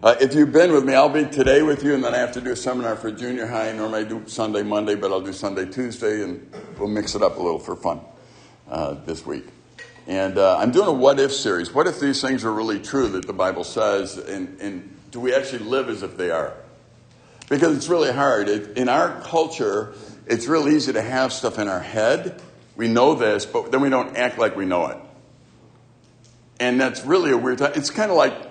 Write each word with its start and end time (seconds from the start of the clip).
Uh, 0.00 0.14
if 0.20 0.32
you've 0.32 0.52
been 0.52 0.70
with 0.70 0.84
me, 0.84 0.94
I'll 0.94 1.08
be 1.08 1.24
today 1.24 1.60
with 1.62 1.82
you, 1.82 1.92
and 1.92 2.04
then 2.04 2.14
I 2.14 2.18
have 2.18 2.30
to 2.34 2.40
do 2.40 2.52
a 2.52 2.56
seminar 2.56 2.94
for 2.94 3.10
junior 3.10 3.48
high. 3.48 3.72
Normally 3.72 4.02
I 4.02 4.04
do 4.04 4.22
Sunday, 4.28 4.62
Monday, 4.62 4.94
but 4.94 5.10
I'll 5.10 5.20
do 5.20 5.32
Sunday, 5.32 5.66
Tuesday, 5.66 6.22
and 6.22 6.48
we'll 6.78 6.88
mix 6.88 7.16
it 7.16 7.22
up 7.22 7.36
a 7.36 7.42
little 7.42 7.58
for 7.58 7.74
fun 7.74 8.00
uh, 8.70 8.94
this 9.06 9.26
week. 9.26 9.46
And 10.06 10.38
uh, 10.38 10.56
I'm 10.56 10.70
doing 10.70 10.86
a 10.86 10.92
what 10.92 11.18
if 11.18 11.32
series. 11.32 11.74
What 11.74 11.88
if 11.88 11.98
these 11.98 12.20
things 12.20 12.44
are 12.44 12.52
really 12.52 12.78
true 12.78 13.08
that 13.08 13.26
the 13.26 13.32
Bible 13.32 13.64
says, 13.64 14.16
and, 14.18 14.60
and 14.60 14.96
do 15.10 15.18
we 15.18 15.34
actually 15.34 15.64
live 15.64 15.88
as 15.88 16.04
if 16.04 16.16
they 16.16 16.30
are? 16.30 16.54
Because 17.48 17.76
it's 17.76 17.88
really 17.88 18.12
hard. 18.12 18.48
It, 18.48 18.78
in 18.78 18.88
our 18.88 19.20
culture, 19.22 19.94
it's 20.28 20.46
real 20.46 20.68
easy 20.68 20.92
to 20.92 21.02
have 21.02 21.32
stuff 21.32 21.58
in 21.58 21.66
our 21.66 21.80
head. 21.80 22.40
We 22.76 22.86
know 22.86 23.14
this, 23.14 23.46
but 23.46 23.72
then 23.72 23.80
we 23.80 23.90
don't 23.90 24.16
act 24.16 24.38
like 24.38 24.54
we 24.54 24.64
know 24.64 24.86
it. 24.86 24.98
And 26.60 26.80
that's 26.80 27.04
really 27.04 27.32
a 27.32 27.36
weird 27.36 27.58
time. 27.58 27.72
It's 27.74 27.90
kind 27.90 28.12
of 28.12 28.16
like 28.16 28.47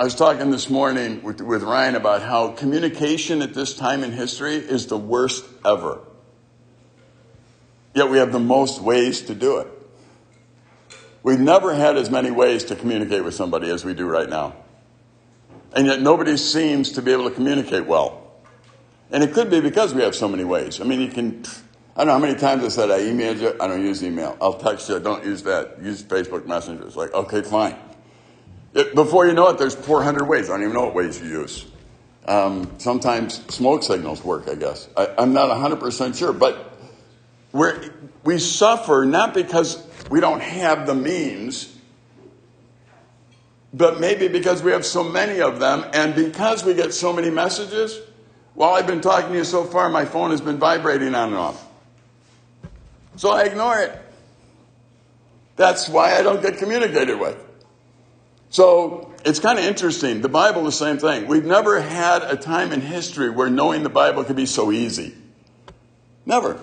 I 0.00 0.04
was 0.04 0.14
talking 0.14 0.50
this 0.50 0.70
morning 0.70 1.22
with, 1.22 1.42
with 1.42 1.62
Ryan 1.62 1.94
about 1.94 2.22
how 2.22 2.52
communication 2.52 3.42
at 3.42 3.52
this 3.52 3.76
time 3.76 4.02
in 4.02 4.12
history 4.12 4.54
is 4.54 4.86
the 4.86 4.96
worst 4.96 5.44
ever. 5.62 6.00
Yet 7.94 8.08
we 8.08 8.16
have 8.16 8.32
the 8.32 8.40
most 8.40 8.80
ways 8.80 9.20
to 9.24 9.34
do 9.34 9.58
it. 9.58 9.66
We've 11.22 11.38
never 11.38 11.74
had 11.74 11.98
as 11.98 12.10
many 12.10 12.30
ways 12.30 12.64
to 12.64 12.76
communicate 12.76 13.24
with 13.24 13.34
somebody 13.34 13.68
as 13.68 13.84
we 13.84 13.92
do 13.92 14.06
right 14.06 14.26
now. 14.26 14.56
And 15.74 15.86
yet 15.86 16.00
nobody 16.00 16.38
seems 16.38 16.92
to 16.92 17.02
be 17.02 17.12
able 17.12 17.28
to 17.28 17.34
communicate 17.34 17.84
well. 17.84 18.32
And 19.10 19.22
it 19.22 19.34
could 19.34 19.50
be 19.50 19.60
because 19.60 19.92
we 19.92 20.00
have 20.00 20.14
so 20.14 20.28
many 20.28 20.44
ways. 20.44 20.80
I 20.80 20.84
mean, 20.84 21.02
you 21.02 21.08
can, 21.08 21.44
I 21.94 22.04
don't 22.04 22.06
know 22.06 22.12
how 22.14 22.18
many 22.20 22.38
times 22.38 22.64
I 22.64 22.68
said 22.68 22.90
I 22.90 23.00
emailed 23.00 23.42
you. 23.42 23.54
I 23.60 23.66
don't 23.66 23.84
use 23.84 24.02
email. 24.02 24.38
I'll 24.40 24.54
text 24.54 24.88
you. 24.88 24.96
I 24.96 25.00
Don't 25.00 25.26
use 25.26 25.42
that. 25.42 25.76
Use 25.82 26.02
Facebook 26.02 26.46
Messenger. 26.46 26.86
It's 26.86 26.96
like, 26.96 27.12
okay, 27.12 27.42
fine. 27.42 27.76
It, 28.74 28.94
before 28.94 29.26
you 29.26 29.32
know 29.32 29.48
it, 29.48 29.58
there's 29.58 29.74
400 29.74 30.24
ways. 30.24 30.48
I 30.48 30.54
don't 30.54 30.62
even 30.62 30.74
know 30.74 30.84
what 30.84 30.94
ways 30.94 31.20
you 31.20 31.28
use. 31.28 31.66
Um, 32.26 32.72
sometimes 32.78 33.44
smoke 33.52 33.82
signals 33.82 34.22
work, 34.22 34.48
I 34.48 34.54
guess. 34.54 34.88
I, 34.96 35.08
I'm 35.18 35.32
not 35.32 35.50
100% 35.50 36.16
sure. 36.16 36.32
But 36.32 36.78
we're, 37.52 37.90
we 38.22 38.38
suffer 38.38 39.04
not 39.04 39.34
because 39.34 39.84
we 40.10 40.20
don't 40.20 40.40
have 40.40 40.86
the 40.86 40.94
means, 40.94 41.76
but 43.72 44.00
maybe 44.00 44.28
because 44.28 44.62
we 44.62 44.72
have 44.72 44.86
so 44.86 45.02
many 45.02 45.40
of 45.40 45.58
them, 45.58 45.84
and 45.92 46.14
because 46.14 46.64
we 46.64 46.74
get 46.74 46.92
so 46.92 47.12
many 47.12 47.30
messages, 47.30 47.98
while 48.54 48.74
I've 48.74 48.86
been 48.86 49.00
talking 49.00 49.30
to 49.30 49.38
you 49.38 49.44
so 49.44 49.64
far, 49.64 49.88
my 49.88 50.04
phone 50.04 50.30
has 50.30 50.40
been 50.40 50.58
vibrating 50.58 51.14
on 51.14 51.28
and 51.28 51.36
off. 51.36 51.66
So 53.16 53.30
I 53.30 53.44
ignore 53.44 53.78
it. 53.78 53.98
That's 55.56 55.88
why 55.88 56.16
I 56.16 56.22
don't 56.22 56.40
get 56.40 56.58
communicated 56.58 57.18
with. 57.18 57.36
So 58.50 59.12
it's 59.24 59.38
kind 59.38 59.58
of 59.58 59.64
interesting. 59.64 60.20
The 60.20 60.28
Bible, 60.28 60.64
the 60.64 60.72
same 60.72 60.98
thing. 60.98 61.28
We've 61.28 61.44
never 61.44 61.80
had 61.80 62.22
a 62.22 62.36
time 62.36 62.72
in 62.72 62.80
history 62.80 63.30
where 63.30 63.48
knowing 63.48 63.84
the 63.84 63.88
Bible 63.88 64.24
could 64.24 64.36
be 64.36 64.46
so 64.46 64.72
easy. 64.72 65.14
Never. 66.26 66.60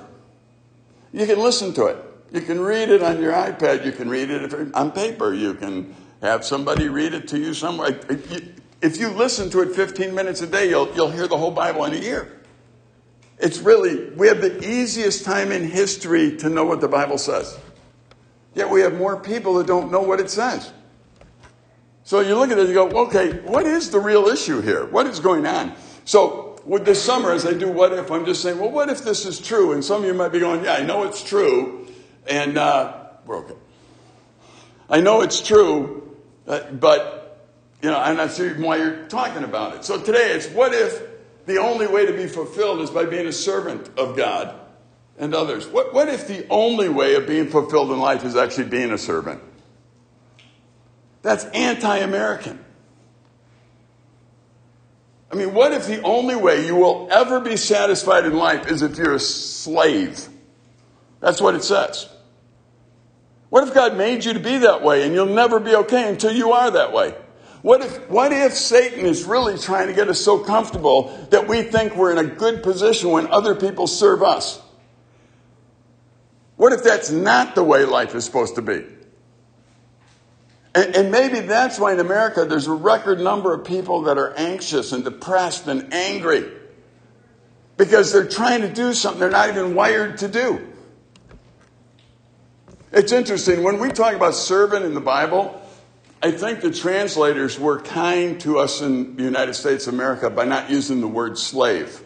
You 1.14 1.26
can 1.26 1.40
listen 1.40 1.74
to 1.74 1.86
it. 1.86 1.98
You 2.32 2.42
can 2.42 2.60
read 2.60 2.90
it 2.90 3.02
on 3.02 3.22
your 3.22 3.32
iPad. 3.32 3.86
You 3.86 3.94
can 3.94 4.10
read 4.10 4.30
it 4.30 4.76
on 4.76 4.92
paper. 4.92 5.34
You 5.34 5.54
can 5.54 5.96
have 6.22 6.46
somebody 6.46 6.90
read 6.90 7.14
it 7.14 7.30
to 7.30 7.40
you 7.40 7.54
somewhere. 7.54 8.00
If 8.82 8.98
you 8.98 9.10
listen 9.10 9.50
to 9.52 9.62
it 9.62 9.74
15 9.74 10.14
minutes 10.14 10.42
a 10.42 10.48
day, 10.48 10.70
you'll, 10.70 10.94
you'll 10.94 11.10
hear 11.10 11.28
the 11.28 11.38
whole 11.38 11.52
Bible 11.52 11.86
in 11.86 11.94
a 11.94 11.98
year. 11.98 12.42
It's 13.40 13.60
really, 13.60 14.10
we 14.10 14.28
have 14.28 14.42
the 14.42 14.68
easiest 14.68 15.24
time 15.24 15.52
in 15.52 15.70
history 15.70 16.36
to 16.38 16.50
know 16.50 16.66
what 16.66 16.82
the 16.82 16.88
Bible 16.88 17.18
says. 17.18 17.58
Yet 18.56 18.70
we 18.70 18.82
have 18.82 18.96
more 18.96 19.16
people 19.18 19.54
that 19.56 19.68
don't 19.68 19.92
know 19.92 20.02
what 20.02 20.20
it 20.20 20.30
says. 20.30 20.72
So 22.08 22.22
you 22.22 22.38
look 22.38 22.52
at 22.52 22.58
it 22.58 22.69
you 22.69 22.73
go, 22.73 22.88
okay, 23.08 23.33
what 23.39 23.66
is 23.66 23.91
the 23.91 24.00
real 24.00 24.27
issue 24.27 24.61
here? 24.61 24.86
What 24.86 25.08
is 25.08 25.19
going 25.19 25.45
on? 25.45 25.73
So 26.05 26.58
with 26.63 26.86
this 26.86 27.03
summer, 27.03 27.33
as 27.33 27.45
I 27.45 27.52
do 27.52 27.69
what 27.69 27.91
if, 27.91 28.09
I'm 28.09 28.25
just 28.25 28.41
saying, 28.41 28.59
well, 28.59 28.72
what 28.72 28.88
if 28.88 29.03
this 29.03 29.25
is 29.25 29.41
true? 29.41 29.73
And 29.73 29.83
some 29.83 30.03
of 30.03 30.08
you 30.08 30.13
might 30.13 30.31
be 30.31 30.39
going, 30.39 30.63
yeah, 30.63 30.75
I 30.75 30.83
know 30.83 31.03
it's 31.03 31.22
true. 31.22 31.85
And 32.25 32.57
uh, 32.57 33.07
we're 33.25 33.40
okay. 33.40 33.56
I 34.90 35.01
know 35.01 35.19
it's 35.19 35.41
true, 35.41 36.16
uh, 36.47 36.72
but 36.72 37.46
you 37.81 37.90
know, 37.90 38.00
I'm 38.00 38.16
not 38.16 38.31
sure 38.31 38.53
why 38.53 38.78
you're 38.78 39.06
talking 39.07 39.44
about 39.44 39.75
it. 39.75 39.84
So 39.84 40.00
today 40.00 40.31
it's 40.31 40.47
what 40.47 40.73
if 40.73 41.03
the 41.46 41.57
only 41.57 41.88
way 41.88 42.06
to 42.06 42.13
be 42.13 42.28
fulfilled 42.28 42.79
is 42.79 42.90
by 42.90 43.03
being 43.03 43.28
a 43.28 43.34
servant 43.34 43.90
of 44.00 44.16
God 44.16 44.57
and 45.17 45.35
others? 45.35 45.67
What, 45.67 45.94
what 45.94 46.07
if 46.07 46.25
the 46.25 46.47
only 46.47 46.88
way 46.88 47.16
of 47.16 47.28
being 47.28 47.50
fulfilled 47.50 47.91
in 47.91 48.00
life 48.00 48.23
is 48.23 48.38
actually 48.38 48.69
being 48.69 48.94
a 48.94 48.97
servant? 48.97 49.41
That's 51.28 51.44
anti 51.44 51.98
American. 51.98 52.64
I 55.30 55.36
mean, 55.36 55.54
what 55.54 55.74
if 55.74 55.86
the 55.86 56.02
only 56.04 56.38
way 56.38 56.66
you 56.66 56.78
will 56.78 57.10
ever 57.12 57.42
be 57.42 57.58
satisfied 57.58 58.26
in 58.26 58.38
life 58.38 58.72
is 58.72 58.82
if 58.82 58.98
you're 58.98 59.16
a 59.16 59.20
slave? 59.20 60.26
That's 61.20 61.42
what 61.42 61.54
it 61.54 61.66
says. 61.66 62.08
What 63.50 63.68
if 63.68 63.74
God 63.74 63.98
made 63.98 64.24
you 64.24 64.32
to 64.36 64.40
be 64.40 64.60
that 64.60 64.82
way 64.82 65.04
and 65.04 65.14
you'll 65.14 65.26
never 65.26 65.60
be 65.60 65.76
okay 65.76 66.08
until 66.08 66.32
you 66.32 66.54
are 66.54 66.72
that 66.72 66.94
way? 66.94 67.14
What 67.62 67.82
if, 67.82 68.09
what 68.09 68.32
if 68.32 68.54
Satan 68.54 69.06
is 69.06 69.26
really 69.26 69.58
trying 69.58 69.88
to 69.88 69.94
get 69.94 70.08
us 70.08 70.22
so 70.22 70.40
comfortable 70.40 71.09
that 71.32 71.46
we 71.46 71.62
think 71.62 71.98
we're 71.98 72.14
in 72.14 72.20
a 72.20 72.36
good 72.36 72.64
position 72.64 73.09
when 73.09 73.28
other 73.28 73.54
people 73.54 73.88
serve 73.88 74.24
us? 74.24 74.62
What 76.56 76.72
if 76.72 76.86
that's 76.86 77.12
not 77.12 77.54
the 77.54 77.66
way 77.66 77.84
life 77.84 78.16
is 78.16 78.24
supposed 78.24 78.56
to 78.56 78.62
be? 78.62 78.86
And, 80.78 80.96
and, 80.96 81.12
maybe 81.12 81.40
that's 81.40 81.80
why 81.80 81.94
in 81.94 82.00
America 82.00 82.46
there's 82.46 82.68
a 82.68 82.72
record 82.72 83.20
number 83.20 83.52
of 83.52 83.66
people 83.66 84.04
that 84.04 84.20
are 84.20 84.32
anxious 84.36 84.92
and 84.92 85.04
depressed 85.04 85.66
and 85.66 85.92
angry 85.92 86.52
because 87.78 88.14
they're 88.14 88.28
trying 88.28 88.62
to 88.62 88.72
do 88.72 88.94
something 88.94 89.20
they're 89.20 89.32
not 89.32 89.50
even 89.50 89.74
wired 89.74 90.20
to 90.20 90.28
do. 90.28 90.68
It's 92.92 93.12
interesting, 93.12 93.64
when 93.64 93.80
we 93.80 93.90
talk 93.90 94.14
about 94.14 94.36
servant 94.36 94.86
in 94.86 94.94
the 94.94 95.02
Bible, 95.02 95.60
I 96.22 96.30
think 96.30 96.62
the 96.62 96.70
translators 96.70 97.58
were 97.59 97.82
kind 97.82 98.40
to 98.42 98.59
us 98.59 98.80
in 98.80 99.16
the 99.16 99.24
United 99.24 99.56
States 99.56 99.88
of 99.88 99.96
America 99.96 100.30
by 100.30 100.46
not 100.46 100.70
using 100.70 101.02
the 101.02 101.08
word 101.08 101.40
slave. 101.40 102.04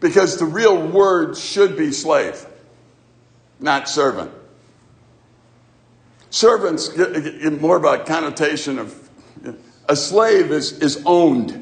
Because 0.00 0.38
the 0.38 0.44
real 0.44 0.84
word 0.88 1.36
should 1.36 1.76
be 1.76 1.92
slave, 1.92 2.44
not 3.60 3.88
servant. 3.88 4.32
Servants 6.34 6.90
more 7.60 7.76
about 7.76 8.00
a 8.00 8.04
connotation 8.06 8.80
of 8.80 9.08
a 9.88 9.94
slave 9.94 10.50
is, 10.50 10.72
is 10.80 11.00
owned. 11.06 11.60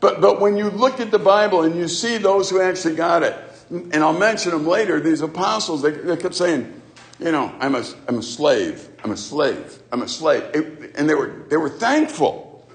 But, 0.00 0.22
but 0.22 0.40
when 0.40 0.56
you 0.56 0.70
look 0.70 0.98
at 0.98 1.10
the 1.10 1.18
Bible 1.18 1.64
and 1.64 1.76
you 1.76 1.88
see 1.88 2.16
those 2.16 2.48
who 2.48 2.62
actually 2.62 2.94
got 2.96 3.22
it, 3.22 3.36
and 3.68 3.96
I'll 3.96 4.18
mention 4.18 4.52
them 4.52 4.66
later, 4.66 4.98
these 4.98 5.20
apostles, 5.20 5.82
they, 5.82 5.90
they 5.90 6.16
kept 6.16 6.34
saying, 6.34 6.80
you 7.18 7.32
know, 7.32 7.54
I'm 7.60 7.74
a, 7.74 7.84
I'm 8.08 8.20
a 8.20 8.22
slave. 8.22 8.88
I'm 9.04 9.10
a 9.10 9.16
slave. 9.18 9.82
I'm 9.92 10.00
a 10.00 10.08
slave. 10.08 10.44
It, 10.54 10.94
and 10.96 11.06
they 11.06 11.14
were, 11.14 11.44
they 11.50 11.58
were 11.58 11.68
thankful 11.68 12.66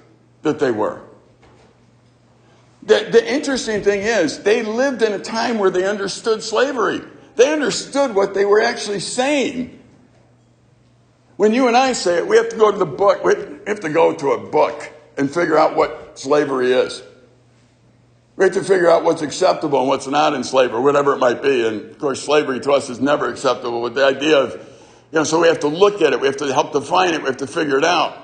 that 0.43 0.59
they 0.59 0.69
were. 0.69 1.01
The, 2.83 3.09
the 3.11 3.27
interesting 3.27 3.81
thing 3.81 4.01
is, 4.01 4.43
they 4.43 4.61
lived 4.61 5.01
in 5.01 5.13
a 5.13 5.19
time 5.19 5.57
where 5.57 5.71
they 5.71 5.87
understood 5.87 6.43
slavery. 6.43 7.01
They 7.37 7.51
understood 7.51 8.13
what 8.13 8.35
they 8.35 8.45
were 8.45 8.61
actually 8.61 8.99
saying. 8.99 9.77
When 11.39 11.53
you 11.53 11.69
and 11.69 11.77
I 11.77 11.93
say 11.93 12.17
it, 12.17 12.27
we 12.27 12.35
have 12.35 12.49
to 12.49 12.57
go 12.57 12.69
to 12.69 12.77
the 12.77 12.85
book. 12.85 13.23
We 13.23 13.33
have 13.65 13.79
to 13.79 13.89
go 13.89 14.13
to 14.13 14.31
a 14.31 14.49
book 14.49 14.91
and 15.17 15.33
figure 15.33 15.57
out 15.57 15.73
what 15.73 16.19
slavery 16.19 16.73
is. 16.73 17.01
We 18.35 18.43
have 18.43 18.53
to 18.55 18.61
figure 18.61 18.89
out 18.89 19.05
what's 19.05 19.21
acceptable 19.21 19.79
and 19.79 19.87
what's 19.87 20.05
not 20.05 20.33
in 20.33 20.43
slavery, 20.43 20.81
whatever 20.81 21.13
it 21.13 21.19
might 21.19 21.41
be. 21.41 21.65
And 21.65 21.91
of 21.91 21.97
course, 21.97 22.21
slavery 22.21 22.59
to 22.59 22.73
us 22.73 22.89
is 22.89 22.99
never 22.99 23.29
acceptable. 23.29 23.81
But 23.83 23.95
the 23.95 24.05
idea 24.05 24.37
of, 24.37 24.51
you 24.51 25.19
know, 25.19 25.23
so 25.23 25.39
we 25.39 25.47
have 25.47 25.61
to 25.61 25.69
look 25.69 26.01
at 26.01 26.11
it. 26.11 26.19
We 26.19 26.27
have 26.27 26.35
to 26.35 26.53
help 26.53 26.73
define 26.73 27.13
it. 27.13 27.21
We 27.21 27.27
have 27.27 27.37
to 27.37 27.47
figure 27.47 27.77
it 27.77 27.85
out. 27.85 28.17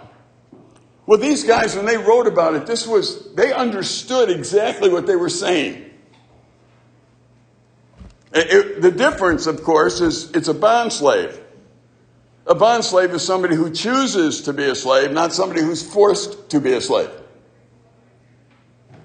Well, 1.05 1.17
these 1.17 1.45
guys, 1.45 1.73
when 1.73 1.85
they 1.85 1.95
wrote 1.95 2.27
about 2.27 2.55
it, 2.55 2.65
this 2.65 2.85
was, 2.85 3.33
they 3.33 3.53
understood 3.53 4.29
exactly 4.29 4.89
what 4.89 5.07
they 5.07 5.15
were 5.15 5.29
saying. 5.29 5.89
It, 8.33 8.51
it, 8.51 8.81
the 8.81 8.91
difference, 8.91 9.47
of 9.47 9.63
course, 9.63 10.01
is 10.01 10.31
it's 10.31 10.49
a 10.49 10.53
bond 10.53 10.91
slave. 10.91 11.39
A 12.47 12.53
bond 12.53 12.85
slave 12.85 13.11
is 13.11 13.23
somebody 13.23 13.55
who 13.55 13.71
chooses 13.71 14.41
to 14.41 14.53
be 14.53 14.65
a 14.65 14.75
slave, 14.75 15.11
not 15.11 15.33
somebody 15.33 15.61
who's 15.61 15.81
forced 15.81 16.49
to 16.51 16.59
be 16.59 16.73
a 16.73 16.81
slave. 16.81 17.09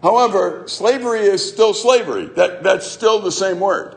However, 0.02 0.64
slavery 0.66 1.20
is 1.20 1.46
still 1.46 1.72
slavery. 1.72 2.26
That, 2.26 2.62
that's 2.62 2.86
still 2.86 3.20
the 3.20 3.32
same 3.32 3.60
word. 3.60 3.96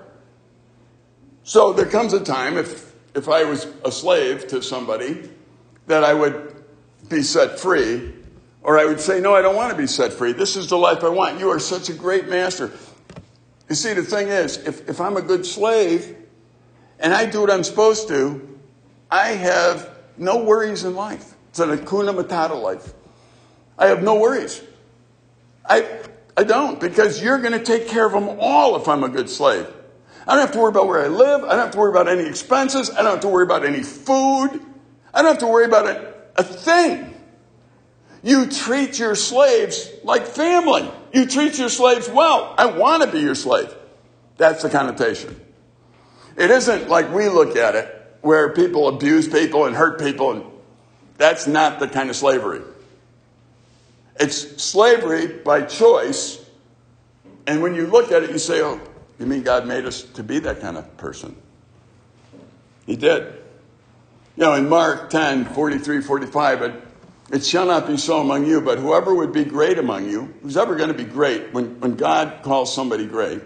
So 1.43 1.73
there 1.73 1.85
comes 1.85 2.13
a 2.13 2.21
time, 2.21 2.57
if, 2.57 2.93
if 3.15 3.27
I 3.27 3.43
was 3.43 3.67
a 3.83 3.91
slave 3.91 4.47
to 4.47 4.61
somebody, 4.61 5.29
that 5.87 6.03
I 6.03 6.13
would 6.13 6.63
be 7.09 7.21
set 7.21 7.59
free, 7.59 8.13
or 8.61 8.79
I 8.79 8.85
would 8.85 9.01
say, 9.01 9.19
No, 9.19 9.35
I 9.35 9.41
don't 9.41 9.55
want 9.55 9.71
to 9.71 9.77
be 9.77 9.87
set 9.87 10.13
free. 10.13 10.31
This 10.31 10.55
is 10.55 10.67
the 10.67 10.77
life 10.77 11.03
I 11.03 11.09
want. 11.09 11.39
You 11.39 11.49
are 11.49 11.59
such 11.59 11.89
a 11.89 11.93
great 11.93 12.29
master. 12.29 12.71
You 13.69 13.75
see, 13.75 13.93
the 13.93 14.03
thing 14.03 14.29
is, 14.29 14.57
if, 14.57 14.87
if 14.89 15.01
I'm 15.01 15.17
a 15.17 15.21
good 15.21 15.45
slave 15.45 16.15
and 16.99 17.13
I 17.13 17.25
do 17.25 17.41
what 17.41 17.51
I'm 17.51 17.63
supposed 17.63 18.07
to, 18.07 18.52
I 19.13 19.33
have 19.33 19.95
no 20.17 20.43
worries 20.43 20.85
in 20.85 20.95
life. 20.95 21.35
It's 21.49 21.59
an 21.59 21.69
akuna 21.69 22.19
Matata 22.19 22.59
life. 22.59 22.93
I 23.77 23.85
have 23.85 24.01
no 24.01 24.15
worries. 24.15 24.59
I, 25.63 25.87
I 26.35 26.43
don't, 26.43 26.79
because 26.79 27.21
you're 27.21 27.37
going 27.37 27.53
to 27.53 27.63
take 27.63 27.87
care 27.87 28.07
of 28.07 28.11
them 28.13 28.37
all 28.39 28.75
if 28.75 28.87
I'm 28.87 29.03
a 29.03 29.09
good 29.09 29.29
slave. 29.29 29.67
I 30.27 30.31
don't 30.31 30.39
have 30.39 30.51
to 30.53 30.57
worry 30.57 30.69
about 30.69 30.87
where 30.87 31.05
I 31.05 31.09
live. 31.09 31.43
I 31.43 31.49
don't 31.49 31.59
have 31.59 31.71
to 31.73 31.77
worry 31.77 31.91
about 31.91 32.07
any 32.07 32.27
expenses. 32.27 32.89
I 32.89 33.03
don't 33.03 33.11
have 33.11 33.19
to 33.19 33.27
worry 33.27 33.43
about 33.43 33.63
any 33.63 33.83
food. 33.83 34.59
I 35.13 35.21
don't 35.21 35.29
have 35.29 35.37
to 35.41 35.47
worry 35.47 35.65
about 35.65 35.85
a, 35.85 36.13
a 36.37 36.43
thing. 36.43 37.13
You 38.23 38.47
treat 38.47 38.97
your 38.97 39.13
slaves 39.13 39.91
like 40.03 40.25
family. 40.25 40.89
You 41.13 41.27
treat 41.27 41.59
your 41.59 41.69
slaves 41.69 42.09
well. 42.09 42.55
I 42.57 42.65
want 42.65 43.03
to 43.03 43.11
be 43.11 43.19
your 43.19 43.35
slave. 43.35 43.71
That's 44.37 44.63
the 44.63 44.71
connotation. 44.71 45.39
It 46.35 46.49
isn't 46.49 46.89
like 46.89 47.13
we 47.13 47.29
look 47.29 47.55
at 47.55 47.75
it, 47.75 48.02
where 48.23 48.49
people 48.53 48.87
abuse 48.87 49.27
people 49.27 49.65
and 49.65 49.75
hurt 49.75 49.99
people. 49.99 50.31
And 50.31 50.43
that's 51.17 51.45
not 51.45 51.79
the 51.79 51.87
kind 51.87 52.09
of 52.09 52.15
slavery. 52.15 52.61
It's 54.19 54.63
slavery 54.63 55.27
by 55.27 55.63
choice. 55.63 56.43
And 57.45 57.61
when 57.61 57.75
you 57.75 57.85
look 57.85 58.11
at 58.11 58.23
it, 58.23 58.31
you 58.31 58.39
say, 58.39 58.61
oh, 58.61 58.79
you 59.19 59.25
mean 59.25 59.43
God 59.43 59.67
made 59.67 59.85
us 59.85 60.03
to 60.03 60.23
be 60.23 60.39
that 60.39 60.61
kind 60.61 60.77
of 60.77 60.95
person? 60.95 61.35
He 62.85 62.95
did. 62.95 63.23
You 64.37 64.45
know, 64.45 64.53
in 64.53 64.69
Mark 64.69 65.09
10, 65.09 65.45
43, 65.45 66.01
45, 66.01 66.61
it, 66.61 66.83
it 67.29 67.45
shall 67.45 67.65
not 67.65 67.87
be 67.87 67.97
so 67.97 68.21
among 68.21 68.45
you, 68.45 68.61
but 68.61 68.79
whoever 68.79 69.13
would 69.13 69.33
be 69.33 69.43
great 69.43 69.77
among 69.77 70.09
you, 70.09 70.33
who's 70.41 70.55
ever 70.55 70.75
going 70.75 70.87
to 70.87 70.95
be 70.95 71.03
great, 71.03 71.53
when, 71.53 71.79
when 71.81 71.95
God 71.95 72.41
calls 72.41 72.73
somebody 72.73 73.05
great, 73.05 73.41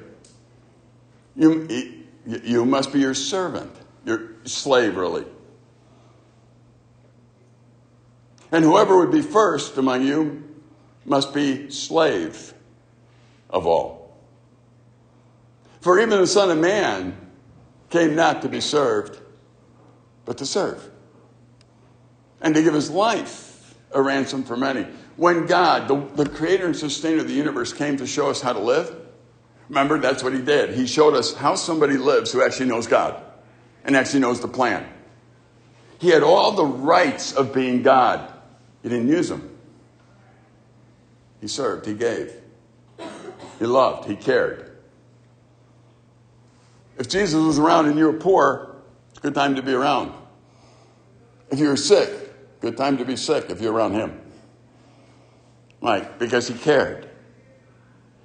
you, 1.35 2.05
you 2.25 2.63
must 2.63 2.93
be 2.93 2.99
your 2.99 3.15
servant, 3.15 3.71
your 4.05 4.36
slave, 4.47 4.95
really. 4.95 5.25
And 8.51 8.63
whoever 8.63 8.97
would 8.97 9.11
be 9.11 9.21
first 9.21 9.77
among 9.77 10.05
you 10.05 10.43
must 11.05 11.33
be 11.33 11.69
slave 11.69 12.53
of 13.49 13.65
all. 13.65 14.17
For 15.81 15.99
even 15.99 16.09
the 16.09 16.27
Son 16.27 16.49
of 16.49 16.57
Man 16.57 17.17
came 17.89 18.15
not 18.15 18.41
to 18.41 18.49
be 18.49 18.61
served, 18.61 19.19
but 20.25 20.37
to 20.39 20.45
serve, 20.45 20.89
and 22.41 22.53
to 22.55 22.61
give 22.61 22.73
his 22.73 22.89
life 22.89 23.75
a 23.91 24.01
ransom 24.01 24.43
for 24.43 24.57
many. 24.57 24.85
When 25.15 25.45
God, 25.45 25.87
the, 25.87 26.23
the 26.23 26.29
creator 26.29 26.65
and 26.65 26.75
sustainer 26.75 27.21
of 27.21 27.27
the 27.27 27.33
universe, 27.33 27.71
came 27.73 27.97
to 27.97 28.07
show 28.07 28.29
us 28.29 28.41
how 28.41 28.53
to 28.53 28.59
live, 28.59 28.93
remember, 29.69 29.97
that's 29.99 30.23
what 30.23 30.33
he 30.33 30.41
did. 30.41 30.75
He 30.75 30.85
showed 30.87 31.15
us 31.15 31.33
how 31.33 31.55
somebody 31.55 31.97
lives 31.97 32.31
who 32.31 32.43
actually 32.43 32.67
knows 32.67 32.87
God 32.87 33.23
and 33.87 33.95
actually 33.95 34.19
knows 34.19 34.41
the 34.41 34.47
plan. 34.47 34.85
He 35.99 36.09
had 36.09 36.21
all 36.21 36.51
the 36.51 36.65
rights 36.65 37.33
of 37.33 37.53
being 37.53 37.81
God, 37.81 38.31
he 38.83 38.89
didn't 38.89 39.07
use 39.07 39.29
them. 39.29 39.57
He 41.41 41.47
served, 41.47 41.85
he 41.85 41.93
gave, 41.93 42.33
he 43.57 43.65
loved, 43.65 44.07
he 44.07 44.15
cared. 44.15 44.77
If 46.99 47.09
Jesus 47.09 47.39
was 47.41 47.57
around 47.57 47.87
and 47.87 47.97
you 47.97 48.05
were 48.05 48.13
poor, 48.13 48.75
it's 49.09 49.19
a 49.19 49.21
good 49.21 49.35
time 49.35 49.55
to 49.55 49.61
be 49.61 49.73
around. 49.73 50.13
If 51.49 51.59
you 51.59 51.69
were 51.69 51.77
sick, 51.77 52.11
good 52.59 52.75
time 52.75 52.97
to 52.97 53.05
be 53.05 53.15
sick 53.15 53.49
if 53.49 53.61
you're 53.61 53.73
around 53.73 53.93
him. 53.93 54.19
Like, 55.79 56.19
because 56.19 56.47
he 56.47 56.55
cared. 56.55 57.07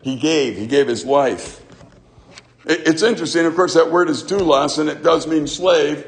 He 0.03 0.17
gave, 0.17 0.57
he 0.57 0.67
gave 0.67 0.89
his 0.89 1.05
life. 1.05 1.63
It's 2.73 3.03
interesting, 3.03 3.45
of 3.45 3.55
course, 3.55 3.75
that 3.75 3.91
word 3.91 4.09
is 4.09 4.23
doulos, 4.23 4.79
and 4.79 4.89
it 4.89 5.03
does 5.03 5.27
mean 5.27 5.47
slave. 5.47 6.07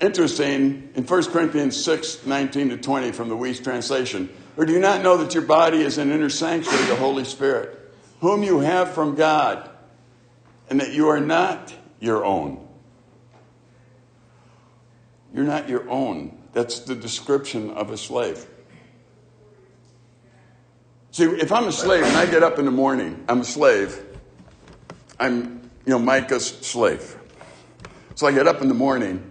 Interesting, 0.00 0.90
in 0.94 1.04
1 1.04 1.24
Corinthians 1.26 1.76
6 1.84 2.24
19 2.24 2.70
to 2.70 2.76
20 2.76 3.12
from 3.12 3.28
the 3.28 3.36
Wuest 3.36 3.64
translation, 3.64 4.30
or 4.56 4.64
do 4.64 4.72
you 4.72 4.78
not 4.78 5.02
know 5.02 5.16
that 5.18 5.34
your 5.34 5.42
body 5.42 5.82
is 5.82 5.98
an 5.98 6.10
inner 6.10 6.30
sanctuary 6.30 6.80
of 6.82 6.88
the 6.88 6.96
Holy 6.96 7.24
Spirit, 7.24 7.92
whom 8.20 8.42
you 8.42 8.60
have 8.60 8.92
from 8.92 9.14
God, 9.14 9.68
and 10.70 10.80
that 10.80 10.92
you 10.92 11.08
are 11.08 11.20
not 11.20 11.74
your 12.00 12.24
own? 12.24 12.66
You're 15.34 15.44
not 15.44 15.68
your 15.68 15.88
own. 15.90 16.38
That's 16.52 16.80
the 16.80 16.94
description 16.94 17.70
of 17.70 17.90
a 17.90 17.96
slave. 17.96 18.46
See, 21.10 21.24
if 21.24 21.52
I'm 21.52 21.66
a 21.66 21.72
slave 21.72 22.04
and 22.04 22.16
I 22.16 22.26
get 22.26 22.42
up 22.42 22.58
in 22.58 22.64
the 22.64 22.70
morning, 22.70 23.24
I'm 23.28 23.40
a 23.40 23.44
slave. 23.44 24.04
I'm, 25.18 25.70
you 25.84 25.92
know, 25.92 25.98
Micah's 25.98 26.46
slave. 26.46 27.16
So 28.14 28.26
I 28.26 28.32
get 28.32 28.46
up 28.46 28.62
in 28.62 28.68
the 28.68 28.74
morning. 28.74 29.24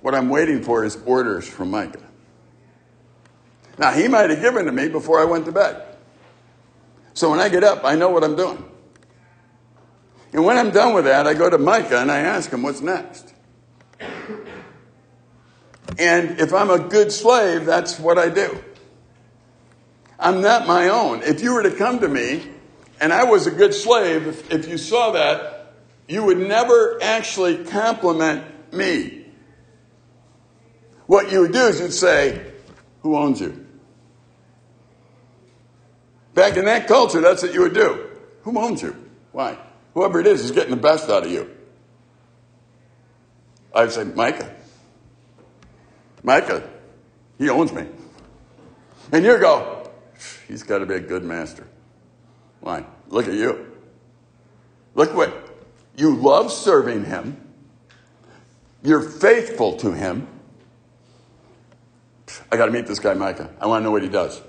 What 0.00 0.14
I'm 0.14 0.28
waiting 0.28 0.62
for 0.62 0.84
is 0.84 0.98
orders 1.06 1.48
from 1.48 1.70
Micah. 1.70 2.02
Now, 3.78 3.92
he 3.92 4.08
might 4.08 4.30
have 4.30 4.40
given 4.40 4.66
to 4.66 4.72
me 4.72 4.88
before 4.88 5.20
I 5.20 5.24
went 5.24 5.46
to 5.46 5.52
bed. 5.52 5.82
So 7.14 7.30
when 7.30 7.40
I 7.40 7.48
get 7.48 7.64
up, 7.64 7.84
I 7.84 7.94
know 7.94 8.10
what 8.10 8.24
I'm 8.24 8.36
doing. 8.36 8.64
And 10.32 10.44
when 10.44 10.56
I'm 10.56 10.70
done 10.70 10.94
with 10.94 11.04
that, 11.04 11.26
I 11.26 11.34
go 11.34 11.50
to 11.50 11.58
Micah 11.58 12.00
and 12.00 12.10
I 12.10 12.20
ask 12.20 12.50
him, 12.50 12.62
what's 12.62 12.80
next? 12.80 13.34
And 15.98 16.40
if 16.40 16.54
I'm 16.54 16.70
a 16.70 16.78
good 16.78 17.12
slave, 17.12 17.66
that's 17.66 17.98
what 17.98 18.18
I 18.18 18.28
do. 18.28 18.62
I'm 20.18 20.40
not 20.40 20.66
my 20.66 20.88
own. 20.88 21.22
If 21.22 21.42
you 21.42 21.52
were 21.52 21.62
to 21.62 21.70
come 21.70 21.98
to 22.00 22.08
me 22.08 22.48
and 23.02 23.12
I 23.12 23.24
was 23.24 23.48
a 23.48 23.50
good 23.50 23.74
slave, 23.74 24.28
if, 24.28 24.52
if 24.52 24.68
you 24.68 24.78
saw 24.78 25.10
that, 25.10 25.74
you 26.06 26.22
would 26.22 26.38
never 26.38 27.02
actually 27.02 27.64
compliment 27.64 28.44
me. 28.72 29.26
What 31.06 31.32
you 31.32 31.40
would 31.40 31.52
do 31.52 31.66
is 31.66 31.80
you'd 31.80 31.92
say, 31.92 32.52
Who 33.00 33.16
owns 33.16 33.40
you? 33.40 33.66
Back 36.34 36.56
in 36.56 36.64
that 36.66 36.86
culture, 36.86 37.20
that's 37.20 37.42
what 37.42 37.52
you 37.52 37.62
would 37.62 37.74
do. 37.74 38.08
Who 38.42 38.56
owns 38.56 38.82
you? 38.82 38.96
Why? 39.32 39.58
Whoever 39.94 40.20
it 40.20 40.28
is 40.28 40.44
is 40.44 40.52
getting 40.52 40.70
the 40.70 40.76
best 40.76 41.10
out 41.10 41.26
of 41.26 41.32
you. 41.32 41.50
I'd 43.74 43.90
say, 43.90 44.04
Micah. 44.04 44.54
Micah, 46.22 46.70
he 47.36 47.50
owns 47.50 47.72
me. 47.72 47.84
And 49.10 49.24
you 49.24 49.38
go, 49.38 49.90
he's 50.46 50.62
got 50.62 50.78
to 50.78 50.86
be 50.86 50.94
a 50.94 51.00
good 51.00 51.24
master. 51.24 51.66
Why? 52.62 52.86
Look 53.08 53.26
at 53.26 53.34
you. 53.34 53.72
Look 54.94 55.14
what 55.14 55.34
you 55.96 56.14
love 56.16 56.50
serving 56.50 57.04
him. 57.04 57.36
You're 58.82 59.02
faithful 59.02 59.76
to 59.78 59.92
him. 59.92 60.28
I 62.50 62.56
got 62.56 62.66
to 62.66 62.72
meet 62.72 62.86
this 62.86 62.98
guy, 62.98 63.14
Micah. 63.14 63.50
I 63.60 63.66
want 63.66 63.82
to 63.82 63.84
know 63.84 63.90
what 63.90 64.02
he 64.02 64.08
does. 64.08 64.40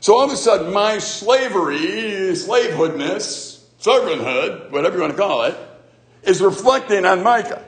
So 0.00 0.14
all 0.14 0.24
of 0.24 0.30
a 0.30 0.36
sudden, 0.36 0.72
my 0.72 0.98
slavery, 0.98 2.34
slavehoodness, 2.34 3.68
servanthood, 3.80 4.70
whatever 4.70 4.96
you 4.96 5.02
want 5.02 5.12
to 5.12 5.18
call 5.18 5.44
it, 5.44 5.56
is 6.22 6.40
reflecting 6.40 7.04
on 7.04 7.22
Micah. 7.22 7.64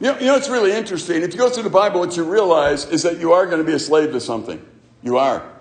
You 0.00 0.12
know, 0.12 0.18
you 0.18 0.26
know, 0.26 0.36
it's 0.36 0.48
really 0.48 0.72
interesting. 0.72 1.22
If 1.22 1.32
you 1.32 1.38
go 1.38 1.50
through 1.50 1.64
the 1.64 1.70
Bible, 1.70 2.00
what 2.00 2.16
you 2.16 2.24
realize 2.24 2.86
is 2.86 3.02
that 3.02 3.18
you 3.18 3.32
are 3.32 3.46
going 3.46 3.58
to 3.58 3.64
be 3.64 3.74
a 3.74 3.78
slave 3.78 4.12
to 4.12 4.20
something. 4.20 4.64
You 5.02 5.18
are. 5.18 5.57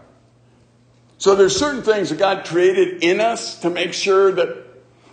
So 1.17 1.35
there's 1.35 1.57
certain 1.57 1.81
things 1.81 2.09
that 2.09 2.19
God 2.19 2.45
created 2.45 3.03
in 3.03 3.19
us 3.21 3.61
to 3.61 3.69
make 3.69 3.93
sure 3.93 4.31
that 4.31 4.65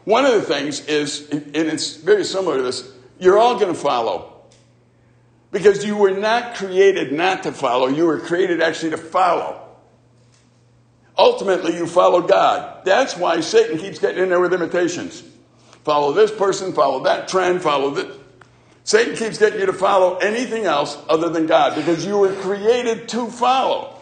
one 0.05 0.27
of 0.27 0.33
the 0.33 0.43
things 0.43 0.87
is, 0.87 1.31
and 1.31 1.55
it's 1.55 1.97
very 1.97 2.25
similar 2.25 2.59
to 2.59 2.63
this, 2.63 2.93
you're 3.19 3.39
all 3.39 3.59
going 3.59 3.73
to 3.73 3.79
follow. 3.79 4.33
Because 5.51 5.85
you 5.85 5.97
were 5.97 6.11
not 6.11 6.57
created 6.57 7.13
not 7.13 7.45
to 7.45 7.53
follow, 7.53 7.87
you 7.87 8.05
were 8.05 8.21
created 8.21 8.61
actually 8.61 8.91
to 8.91 8.99
follow. 8.99 9.61
Ultimately, 11.17 11.77
you 11.77 11.87
follow 11.87 12.21
God. 12.23 12.85
That's 12.85 13.17
why 13.17 13.41
Satan 13.41 13.79
keeps 13.79 14.01
getting 14.01 14.25
in 14.25 14.29
there 14.31 14.41
with 14.41 14.53
imitations. 14.53 15.23
Follow 15.85 16.13
this 16.13 16.31
person, 16.31 16.73
follow 16.73 17.05
that 17.05 17.29
trend, 17.29 17.63
follow 17.63 17.91
this. 17.91 18.17
Satan 18.83 19.17
keeps 19.17 19.39
getting 19.39 19.61
you 19.61 19.67
to 19.67 19.73
follow 19.73 20.17
anything 20.17 20.65
else 20.65 20.99
other 21.09 21.29
than 21.29 21.47
God 21.47 21.77
because 21.77 22.05
you 22.05 22.19
were 22.19 22.35
created 22.35 23.09
to 23.11 23.29
follow. 23.29 23.94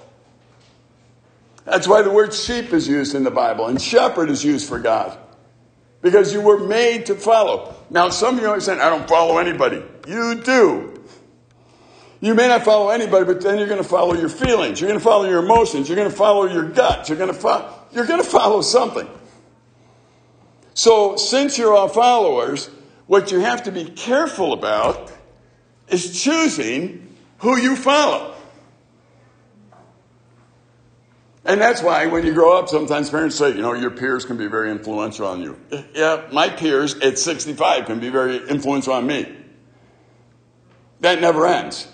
That's 1.65 1.87
why 1.87 2.03
the 2.03 2.11
word 2.11 2.35
sheep 2.35 2.73
is 2.73 2.89
used 2.89 3.15
in 3.15 3.23
the 3.23 3.31
Bible 3.31 3.67
and 3.67 3.81
shepherd 3.81 4.31
is 4.31 4.45
used 4.45 4.69
for 4.69 4.79
God 4.79 5.17
because 6.01 6.33
you 6.33 6.41
were 6.41 6.59
made 6.59 7.07
to 7.07 7.15
follow. 7.15 7.75
Now, 7.89 8.09
some 8.09 8.37
of 8.37 8.43
you 8.43 8.49
are 8.49 8.61
saying, 8.61 8.81
I 8.81 8.91
don't 8.91 9.09
follow 9.09 9.39
anybody. 9.39 9.83
You 10.07 10.43
do. 10.43 10.93
You 12.21 12.35
may 12.35 12.49
not 12.49 12.65
follow 12.65 12.91
anybody, 12.91 13.25
but 13.25 13.41
then 13.41 13.59
you're 13.59 13.69
going 13.69 13.83
to 13.83 13.89
follow 13.89 14.15
your 14.15 14.29
feelings. 14.29 14.81
You're 14.81 14.89
going 14.89 15.01
to 15.01 15.05
follow 15.05 15.29
your 15.29 15.43
emotions. 15.43 15.89
You're 15.89 15.97
going 15.97 16.11
to 16.11 16.17
follow 16.17 16.47
your 16.47 16.69
gut. 16.69 17.09
You're 17.09 17.19
going 17.19 17.33
to 17.33 17.39
follow, 17.39 17.73
you're 17.93 18.07
going 18.07 18.23
to 18.23 18.29
follow 18.29 18.61
something. 18.63 19.09
So, 20.75 21.17
since 21.17 21.59
you're 21.59 21.75
all 21.75 21.89
followers, 21.89 22.71
what 23.07 23.31
you 23.31 23.41
have 23.41 23.65
to 23.65 23.73
be 23.73 23.85
careful 23.85 24.53
about 24.53 25.13
is 25.89 26.23
choosing 26.23 27.15
who 27.39 27.59
you 27.59 27.77
follow. 27.77 28.32
And 31.45 31.61
that's 31.61 31.83
why 31.83 32.07
when 32.07 32.25
you 32.25 32.35
grow 32.35 32.57
up, 32.57 32.69
sometimes 32.69 33.11
parents 33.11 33.37
say, 33.37 33.49
you 33.51 33.63
know, 33.63 33.73
your 33.73 33.91
peers 33.91 34.25
can 34.25 34.37
be 34.37 34.47
very 34.47 34.71
influential 34.71 35.27
on 35.27 35.41
you. 35.41 35.59
Eh, 35.73 35.83
yeah, 35.95 36.29
my 36.31 36.49
peers 36.49 36.95
at 37.01 37.19
65 37.19 37.87
can 37.87 37.99
be 37.99 38.11
very 38.11 38.49
influential 38.49 38.93
on 38.93 39.07
me. 39.07 39.37
That 41.01 41.21
never 41.21 41.47
ends. 41.47 41.89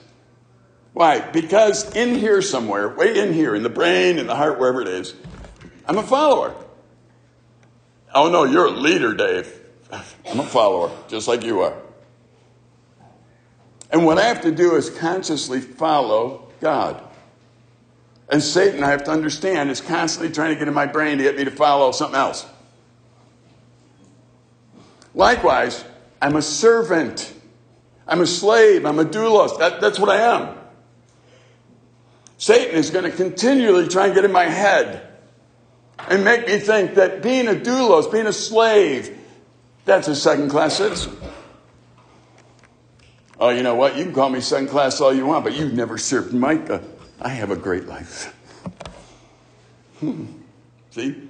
Why? 0.92 1.20
Because 1.20 1.94
in 1.96 2.16
here 2.16 2.42
somewhere, 2.42 2.90
way 2.90 3.18
in 3.18 3.32
here, 3.32 3.54
in 3.54 3.62
the 3.62 3.70
brain, 3.70 4.18
in 4.18 4.26
the 4.26 4.36
heart, 4.36 4.58
wherever 4.58 4.82
it 4.82 4.88
is, 4.88 5.14
I'm 5.86 5.96
a 5.96 6.02
follower. 6.02 6.54
Oh 8.14 8.28
no, 8.28 8.44
you're 8.44 8.66
a 8.66 8.70
leader, 8.70 9.14
Dave. 9.14 9.60
I'm 10.28 10.40
a 10.40 10.44
follower, 10.44 10.90
just 11.08 11.26
like 11.26 11.42
you 11.42 11.60
are. 11.60 11.74
And 13.90 14.04
what 14.04 14.18
I 14.18 14.24
have 14.24 14.42
to 14.42 14.50
do 14.50 14.74
is 14.74 14.90
consciously 14.90 15.62
follow 15.62 16.50
God. 16.60 17.07
And 18.30 18.42
Satan, 18.42 18.84
I 18.84 18.90
have 18.90 19.04
to 19.04 19.10
understand, 19.10 19.70
is 19.70 19.80
constantly 19.80 20.32
trying 20.32 20.52
to 20.52 20.58
get 20.58 20.68
in 20.68 20.74
my 20.74 20.86
brain 20.86 21.18
to 21.18 21.24
get 21.24 21.36
me 21.36 21.44
to 21.44 21.50
follow 21.50 21.92
something 21.92 22.18
else. 22.18 22.46
Likewise, 25.14 25.84
I'm 26.20 26.36
a 26.36 26.42
servant. 26.42 27.32
I'm 28.06 28.20
a 28.20 28.26
slave. 28.26 28.84
I'm 28.84 28.98
a 28.98 29.04
doulos. 29.04 29.58
That, 29.58 29.80
that's 29.80 29.98
what 29.98 30.10
I 30.10 30.36
am. 30.36 30.56
Satan 32.36 32.76
is 32.76 32.90
going 32.90 33.04
to 33.04 33.10
continually 33.10 33.88
try 33.88 34.06
and 34.06 34.14
get 34.14 34.24
in 34.24 34.32
my 34.32 34.44
head 34.44 35.08
and 36.08 36.22
make 36.22 36.46
me 36.46 36.58
think 36.58 36.94
that 36.94 37.22
being 37.22 37.48
a 37.48 37.54
doulos, 37.54 38.12
being 38.12 38.26
a 38.26 38.32
slave, 38.32 39.18
that's 39.84 40.06
a 40.06 40.14
second 40.14 40.50
class 40.50 40.76
citizen. 40.76 41.16
Oh, 43.40 43.48
you 43.48 43.62
know 43.62 43.74
what? 43.74 43.96
You 43.96 44.04
can 44.04 44.12
call 44.12 44.28
me 44.28 44.40
second 44.40 44.68
class 44.68 45.00
all 45.00 45.12
you 45.12 45.26
want, 45.26 45.44
but 45.44 45.54
you've 45.56 45.72
never 45.72 45.96
served 45.96 46.34
Micah. 46.34 46.84
I 47.20 47.30
have 47.30 47.50
a 47.50 47.56
great 47.56 47.86
life. 47.86 48.34
Hmm. 50.00 50.26
See? 50.90 51.28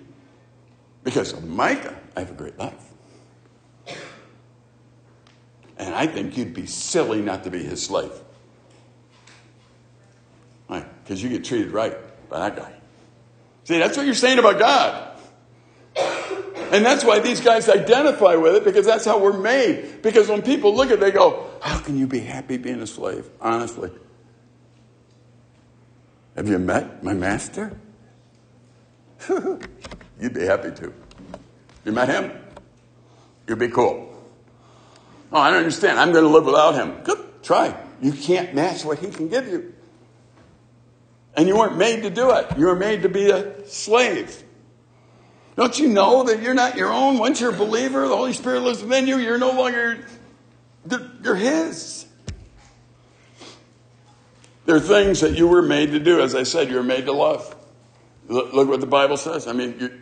Because 1.02 1.33
of 1.33 1.45
Micah, 1.45 1.99
I 2.16 2.21
have 2.21 2.30
a 2.30 2.35
great 2.35 2.59
life. 2.59 2.75
And 5.78 5.95
I 5.95 6.07
think 6.07 6.37
you'd 6.37 6.54
be 6.54 6.66
silly 6.66 7.23
not 7.23 7.45
to 7.45 7.50
be 7.50 7.62
his 7.62 7.83
slave. 7.83 8.12
Why? 10.66 10.85
Because 11.02 11.23
you 11.23 11.30
get 11.30 11.45
treated 11.45 11.71
right 11.71 11.97
by 12.28 12.40
that 12.40 12.57
guy. 12.57 12.75
See, 13.64 13.78
that's 13.78 13.97
what 13.97 14.04
you're 14.04 14.14
saying 14.14 14.38
about 14.38 14.59
God. 14.59 15.04
And 16.71 16.85
that's 16.85 17.04
why 17.04 17.21
these 17.21 17.40
guys 17.40 17.68
identify 17.68 18.35
with 18.35 18.57
it 18.57 18.64
because 18.64 18.85
that's 18.85 19.04
how 19.04 19.18
we're 19.18 19.38
made. 19.38 20.02
Because 20.02 20.28
when 20.28 20.42
people 20.42 20.75
look 20.75 20.88
at 20.88 20.95
it, 20.95 21.00
they 21.00 21.11
go, 21.11 21.47
How 21.62 21.78
can 21.78 21.97
you 21.97 22.07
be 22.07 22.21
happy 22.21 22.59
being 22.59 22.83
a 22.83 22.87
slave? 22.87 23.28
Honestly. 23.40 23.90
Have 26.38 26.47
you 26.47 26.61
met 26.61 27.02
my 27.02 27.14
master? 27.14 27.76
You'd 29.28 30.35
be 30.35 30.45
happy 30.45 30.71
to. 30.71 30.95
You 31.85 31.90
met 31.90 32.09
him? 32.09 32.30
You'd 33.49 33.59
be 33.59 33.66
cool. 33.66 34.09
Oh, 35.33 35.37
I 35.37 35.50
don't 35.50 35.59
understand. 35.59 35.99
I'm 35.99 36.12
going 36.12 36.23
to 36.23 36.30
live 36.30 36.45
without 36.45 36.76
him. 36.76 37.02
Good. 37.02 37.42
Try. 37.42 37.76
You 38.00 38.12
can't 38.12 38.54
match 38.54 38.85
what 38.85 39.00
he 39.00 39.11
can 39.11 39.28
give 39.28 39.49
you. 39.49 39.75
And 41.35 41.49
you 41.49 41.57
weren't 41.57 41.76
made 41.76 42.04
to 42.04 42.11
do 42.11 42.30
it. 42.30 42.47
You 42.57 42.66
were 42.66 42.76
made 42.76 43.02
to 43.02 43.09
be 43.09 43.30
a 43.30 43.66
slave. 43.66 44.45
Don't 45.57 45.76
you 45.76 45.88
know 45.88 46.23
that 46.23 46.40
you're 46.40 46.54
not 46.54 46.76
your 46.76 46.92
own? 46.92 47.18
Once 47.18 47.40
you're 47.40 47.52
a 47.52 47.59
believer, 47.59 48.07
the 48.07 48.16
Holy 48.16 48.33
Spirit 48.33 48.61
lives 48.61 48.80
within 48.80 49.09
you. 49.09 49.18
You're 49.18 49.38
no 49.38 49.50
longer, 49.50 50.07
you're 51.21 51.35
His. 51.35 51.98
There 54.69 54.77
are 54.77 54.81
things 54.81 55.21
that 55.21 55.35
you 55.35 55.49
were 55.49 55.63
made 55.63 55.93
to 55.93 55.99
do. 55.99 56.21
As 56.21 56.35
I 56.35 56.43
said, 56.43 56.69
you 56.69 56.77
were 56.77 56.83
made 56.83 57.07
to 57.07 57.13
love. 57.13 57.57
Look, 58.29 58.53
look 58.53 58.69
what 58.69 58.81
the 58.81 58.87
Bible 58.87 59.17
says. 59.17 59.47
I 59.47 59.55
mean, 59.55 59.77
you, 59.81 59.99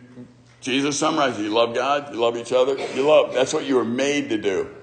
Jesus 0.59 0.99
summarizes 0.99 1.39
You 1.39 1.51
love 1.51 1.73
God, 1.73 2.13
you 2.13 2.19
love 2.19 2.35
each 2.35 2.51
other, 2.51 2.77
you 2.93 3.07
love. 3.07 3.33
That's 3.33 3.53
what 3.53 3.65
you 3.65 3.77
were 3.77 3.85
made 3.85 4.27
to 4.27 4.37
do. 4.37 4.75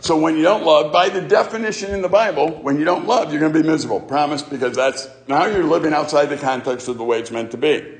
So 0.00 0.18
when 0.18 0.36
you 0.36 0.42
don't 0.42 0.64
love, 0.64 0.92
by 0.92 1.08
the 1.08 1.20
definition 1.20 1.92
in 1.94 2.02
the 2.02 2.08
Bible, 2.08 2.50
when 2.50 2.80
you 2.80 2.84
don't 2.84 3.06
love, 3.06 3.30
you're 3.30 3.38
going 3.38 3.52
to 3.52 3.62
be 3.62 3.64
miserable. 3.64 4.00
Promise, 4.00 4.42
because 4.42 4.74
that's 4.74 5.06
now 5.28 5.46
you're 5.46 5.62
living 5.62 5.94
outside 5.94 6.26
the 6.26 6.36
context 6.36 6.88
of 6.88 6.98
the 6.98 7.04
way 7.04 7.20
it's 7.20 7.30
meant 7.30 7.52
to 7.52 7.58
be. 7.58 7.96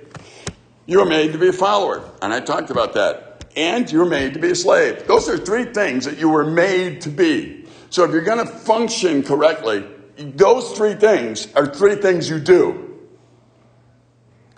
You 0.86 0.98
were 0.98 1.06
made 1.06 1.30
to 1.34 1.38
be 1.38 1.50
a 1.50 1.52
follower, 1.52 2.02
and 2.20 2.34
I 2.34 2.40
talked 2.40 2.70
about 2.70 2.94
that. 2.94 3.44
And 3.54 3.88
you 3.92 4.00
were 4.00 4.06
made 4.06 4.34
to 4.34 4.40
be 4.40 4.50
a 4.50 4.56
slave. 4.56 5.06
Those 5.06 5.28
are 5.28 5.38
three 5.38 5.66
things 5.66 6.04
that 6.06 6.18
you 6.18 6.30
were 6.30 6.50
made 6.50 7.02
to 7.02 7.10
be. 7.10 7.66
So 7.90 8.02
if 8.02 8.10
you're 8.10 8.22
going 8.22 8.44
to 8.44 8.52
function 8.52 9.22
correctly, 9.22 9.86
those 10.20 10.72
three 10.72 10.94
things 10.94 11.52
are 11.54 11.66
three 11.66 11.96
things 11.96 12.28
you 12.28 12.38
do. 12.38 12.98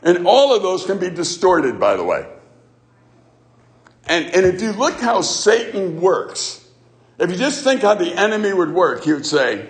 And 0.03 0.27
all 0.27 0.55
of 0.55 0.63
those 0.63 0.85
can 0.85 0.99
be 0.99 1.11
distorted, 1.11 1.79
by 1.79 1.97
the 1.97 2.03
way. 2.03 2.27
And, 4.07 4.27
and 4.35 4.47
if 4.47 4.61
you 4.61 4.73
look 4.73 4.99
how 5.01 5.21
Satan 5.21 6.01
works, 6.01 6.67
if 7.19 7.31
you 7.31 7.37
just 7.37 7.63
think 7.63 7.83
how 7.83 7.95
the 7.95 8.13
enemy 8.13 8.53
would 8.53 8.73
work, 8.73 9.05
he 9.05 9.13
would 9.13 9.27
say, 9.27 9.69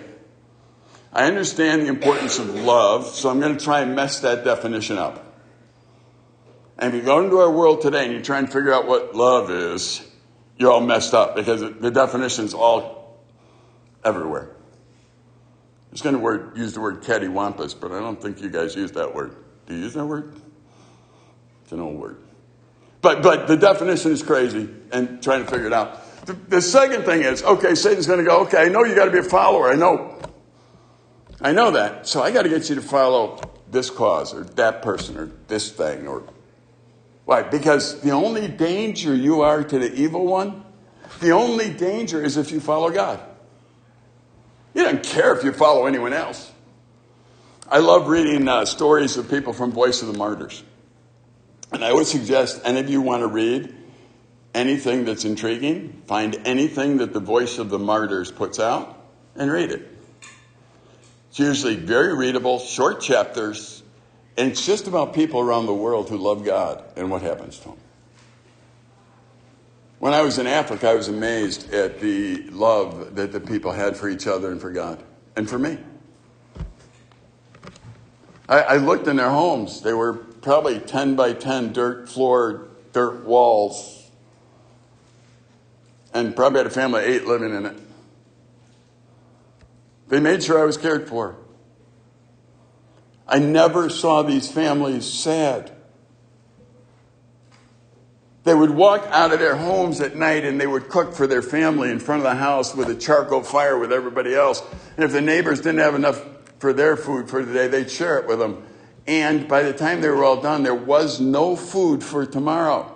I 1.11 1.25
understand 1.25 1.83
the 1.83 1.87
importance 1.87 2.39
of 2.39 2.55
love, 2.55 3.05
so 3.05 3.29
I'm 3.29 3.39
going 3.39 3.55
to 3.55 3.63
try 3.63 3.81
and 3.81 3.95
mess 3.95 4.21
that 4.21 4.43
definition 4.43 4.97
up. 4.97 5.23
And 6.79 6.91
if 6.91 6.99
you 6.99 7.05
go 7.05 7.23
into 7.23 7.37
our 7.37 7.51
world 7.51 7.81
today 7.81 8.05
and 8.05 8.13
you 8.13 8.21
try 8.21 8.39
and 8.39 8.51
figure 8.51 8.73
out 8.73 8.87
what 8.87 9.13
love 9.13 9.51
is, 9.51 10.01
you're 10.57 10.71
all 10.71 10.81
messed 10.81 11.13
up 11.13 11.35
because 11.35 11.61
the 11.61 11.91
definition's 11.91 12.55
all 12.55 13.19
everywhere. 14.03 14.52
Was 15.93 16.01
going 16.01 16.15
to 16.15 16.21
word, 16.21 16.57
use 16.57 16.73
the 16.73 16.81
word 16.81 17.03
cattywampus, 17.03 17.79
but 17.79 17.91
I 17.91 17.99
don't 17.99 18.19
think 18.19 18.41
you 18.41 18.49
guys 18.49 18.75
use 18.75 18.91
that 18.93 19.13
word. 19.13 19.35
Do 19.67 19.75
you 19.75 19.81
use 19.81 19.93
that 19.93 20.05
word? 20.05 20.33
It's 21.61 21.71
an 21.71 21.79
old 21.79 21.99
word. 21.99 22.17
But, 23.01 23.21
but 23.21 23.45
the 23.45 23.55
definition 23.55 24.11
is 24.11 24.23
crazy 24.23 24.67
and 24.91 25.21
trying 25.21 25.45
to 25.45 25.51
figure 25.51 25.67
it 25.67 25.73
out. 25.73 26.25
The, 26.25 26.33
the 26.33 26.61
second 26.63 27.03
thing 27.03 27.21
is 27.21 27.43
okay, 27.43 27.75
Satan's 27.75 28.07
going 28.07 28.17
to 28.17 28.25
go, 28.25 28.41
okay, 28.41 28.57
I 28.57 28.69
know 28.69 28.83
you 28.83 28.95
got 28.95 29.05
to 29.05 29.11
be 29.11 29.19
a 29.19 29.23
follower. 29.23 29.71
I 29.71 29.75
know. 29.75 30.19
I 31.39 31.51
know 31.51 31.69
that. 31.69 32.07
So 32.07 32.23
I 32.23 32.31
got 32.31 32.41
to 32.41 32.49
get 32.49 32.69
you 32.69 32.75
to 32.75 32.81
follow 32.81 33.39
this 33.69 33.91
cause 33.91 34.33
or 34.33 34.45
that 34.45 34.81
person 34.81 35.15
or 35.15 35.29
this 35.47 35.71
thing 35.71 36.07
or 36.07 36.23
why? 37.25 37.43
Because 37.43 38.01
the 38.01 38.11
only 38.11 38.47
danger 38.47 39.15
you 39.15 39.41
are 39.41 39.63
to 39.63 39.77
the 39.77 39.93
evil 39.93 40.25
one, 40.25 40.63
the 41.21 41.31
only 41.31 41.71
danger 41.71 42.23
is 42.23 42.35
if 42.35 42.51
you 42.51 42.59
follow 42.59 42.89
God. 42.89 43.19
He 44.73 44.79
doesn't 44.79 45.03
care 45.03 45.35
if 45.35 45.43
you 45.43 45.51
follow 45.51 45.85
anyone 45.85 46.13
else. 46.13 46.51
I 47.69 47.79
love 47.79 48.07
reading 48.07 48.47
uh, 48.47 48.65
stories 48.65 49.17
of 49.17 49.29
people 49.29 49.53
from 49.53 49.71
Voice 49.71 50.01
of 50.01 50.07
the 50.11 50.17
Martyrs. 50.17 50.63
And 51.71 51.83
I 51.83 51.93
would 51.93 52.05
suggest 52.05 52.61
any 52.65 52.79
of 52.79 52.89
you 52.89 53.01
want 53.01 53.21
to 53.21 53.27
read 53.27 53.73
anything 54.53 55.05
that's 55.05 55.25
intriguing, 55.25 56.03
find 56.05 56.35
anything 56.45 56.97
that 56.97 57.13
the 57.13 57.19
Voice 57.19 57.57
of 57.57 57.69
the 57.69 57.79
Martyrs 57.79 58.31
puts 58.31 58.59
out, 58.59 58.99
and 59.35 59.51
read 59.51 59.71
it. 59.71 59.89
It's 61.29 61.39
usually 61.39 61.75
very 61.75 62.15
readable, 62.15 62.59
short 62.59 63.01
chapters, 63.01 63.81
and 64.37 64.51
it's 64.51 64.65
just 64.65 64.87
about 64.87 65.13
people 65.13 65.39
around 65.39 65.65
the 65.65 65.73
world 65.73 66.09
who 66.09 66.17
love 66.17 66.45
God 66.45 66.83
and 66.95 67.09
what 67.09 67.23
happens 67.23 67.57
to 67.59 67.69
them. 67.69 67.77
When 70.03 70.13
I 70.13 70.21
was 70.21 70.37
in 70.37 70.47
Africa, 70.47 70.89
I 70.89 70.95
was 70.95 71.07
amazed 71.07 71.73
at 71.73 72.01
the 72.01 72.43
love 72.49 73.15
that 73.15 73.31
the 73.31 73.39
people 73.39 73.71
had 73.71 73.95
for 73.95 74.09
each 74.09 74.27
other 74.27 74.51
and 74.51 74.59
for 74.59 74.69
God 74.69 75.01
and 75.37 75.49
for 75.49 75.57
me. 75.57 75.77
I, 78.49 78.59
I 78.63 78.77
looked 78.79 79.07
in 79.07 79.15
their 79.15 79.29
homes. 79.29 79.79
They 79.79 79.93
were 79.93 80.11
probably 80.15 80.81
10 80.81 81.15
by 81.15 81.31
10 81.31 81.71
dirt 81.71 82.09
floor, 82.09 82.67
dirt 82.91 83.23
walls, 83.23 84.11
and 86.13 86.35
probably 86.35 86.57
had 86.57 86.67
a 86.67 86.69
family 86.69 87.01
of 87.01 87.09
eight 87.09 87.25
living 87.25 87.55
in 87.55 87.65
it. 87.65 87.77
They 90.09 90.19
made 90.19 90.43
sure 90.43 90.59
I 90.59 90.65
was 90.65 90.75
cared 90.75 91.07
for. 91.07 91.37
I 93.25 93.39
never 93.39 93.89
saw 93.89 94.21
these 94.21 94.51
families 94.51 95.05
sad. 95.05 95.71
They 98.43 98.53
would 98.53 98.71
walk 98.71 99.07
out 99.09 99.31
of 99.31 99.39
their 99.39 99.55
homes 99.55 100.01
at 100.01 100.17
night 100.17 100.43
and 100.43 100.59
they 100.59 100.67
would 100.67 100.89
cook 100.89 101.13
for 101.13 101.27
their 101.27 101.41
family 101.41 101.89
in 101.89 101.99
front 101.99 102.19
of 102.19 102.23
the 102.23 102.35
house 102.35 102.75
with 102.75 102.89
a 102.89 102.95
charcoal 102.95 103.41
fire 103.41 103.77
with 103.77 103.93
everybody 103.93 104.35
else. 104.35 104.61
And 104.97 105.05
if 105.05 105.13
the 105.13 105.21
neighbors 105.21 105.59
didn't 105.59 105.79
have 105.79 105.95
enough 105.95 106.21
for 106.59 106.73
their 106.73 106.97
food 106.97 107.29
for 107.29 107.43
the 107.43 107.53
day, 107.53 107.67
they'd 107.67 107.89
share 107.89 108.19
it 108.19 108.27
with 108.27 108.39
them. 108.39 108.65
And 109.07 109.47
by 109.47 109.63
the 109.63 109.73
time 109.73 110.01
they 110.01 110.09
were 110.09 110.25
all 110.25 110.41
done, 110.41 110.63
there 110.63 110.75
was 110.75 111.21
no 111.21 111.55
food 111.55 112.03
for 112.03 112.25
tomorrow. 112.25 112.89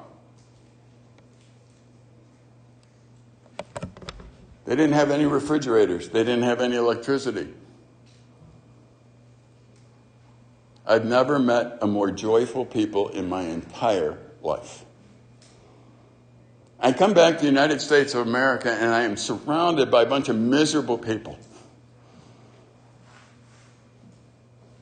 They 4.66 4.76
didn't 4.76 4.94
have 4.94 5.12
any 5.12 5.26
refrigerators, 5.26 6.10
they 6.10 6.26
didn't 6.26 6.44
have 6.44 6.60
any 6.60 6.76
electricity. 6.76 7.54
I've 10.86 11.06
never 11.06 11.40
met 11.40 11.78
a 11.82 11.88
more 11.88 12.12
joyful 12.12 12.66
people 12.66 13.10
in 13.10 13.30
my 13.30 13.44
entire 13.44 14.18
life. 14.42 14.86
I 16.88 16.94
come 16.94 17.14
back 17.14 17.34
to 17.36 17.42
the 17.42 17.48
United 17.48 17.82
States 17.82 18.14
of 18.14 18.26
America 18.26 18.72
and 18.72 18.94
I 18.94 19.02
am 19.04 19.18
surrounded 19.18 19.92
by 19.92 20.04
a 20.04 20.06
bunch 20.06 20.30
of 20.30 20.38
miserable 20.38 20.98
people. 20.98 21.38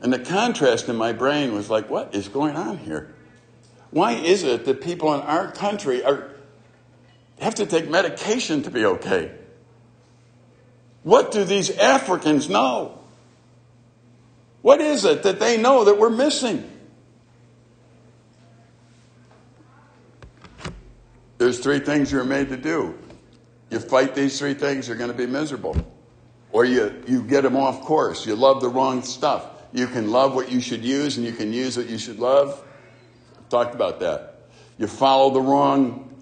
And 0.01 0.13
the 0.13 0.19
contrast 0.19 0.87
in 0.87 0.97
my 0.97 1.13
brain 1.13 1.55
was 1.55 1.67
like, 1.67 1.89
what 1.89 2.13
is 2.13 2.27
going 2.27 2.55
on 2.55 2.77
here? 2.77 3.15
Why 3.89 4.11
is 4.11 4.43
it 4.43 4.65
that 4.65 4.81
people 4.81 5.15
in 5.15 5.21
our 5.21 5.51
country 5.51 6.03
are, 6.03 6.29
have 7.39 7.55
to 7.55 7.65
take 7.65 7.89
medication 7.89 8.61
to 8.61 8.69
be 8.69 8.85
okay? 8.85 9.31
What 11.01 11.31
do 11.31 11.43
these 11.43 11.71
Africans 11.71 12.47
know? 12.47 12.99
What 14.61 14.79
is 14.79 15.05
it 15.05 15.23
that 15.23 15.39
they 15.39 15.57
know 15.57 15.85
that 15.85 15.97
we're 15.97 16.11
missing? 16.11 16.69
There's 21.45 21.59
three 21.59 21.77
things 21.77 22.11
you're 22.11 22.23
made 22.23 22.49
to 22.49 22.57
do. 22.57 22.97
You 23.69 23.77
fight 23.77 24.15
these 24.15 24.39
three 24.39 24.55
things, 24.55 24.87
you're 24.87 24.97
going 24.97 25.11
to 25.11 25.15
be 25.15 25.27
miserable. 25.27 25.77
Or 26.51 26.65
you, 26.65 27.03
you 27.05 27.21
get 27.21 27.43
them 27.43 27.55
off 27.55 27.81
course. 27.81 28.25
You 28.25 28.35
love 28.35 28.61
the 28.61 28.67
wrong 28.67 29.03
stuff. 29.03 29.45
You 29.71 29.85
can 29.85 30.09
love 30.09 30.33
what 30.33 30.51
you 30.51 30.59
should 30.59 30.83
use 30.83 31.17
and 31.17 31.25
you 31.25 31.33
can 31.33 31.53
use 31.53 31.77
what 31.77 31.87
you 31.87 31.99
should 31.99 32.17
love. 32.17 32.65
I've 33.37 33.47
talked 33.49 33.75
about 33.75 33.99
that. 33.99 34.47
You 34.79 34.87
follow 34.87 35.29
the 35.29 35.39
wrong 35.39 36.19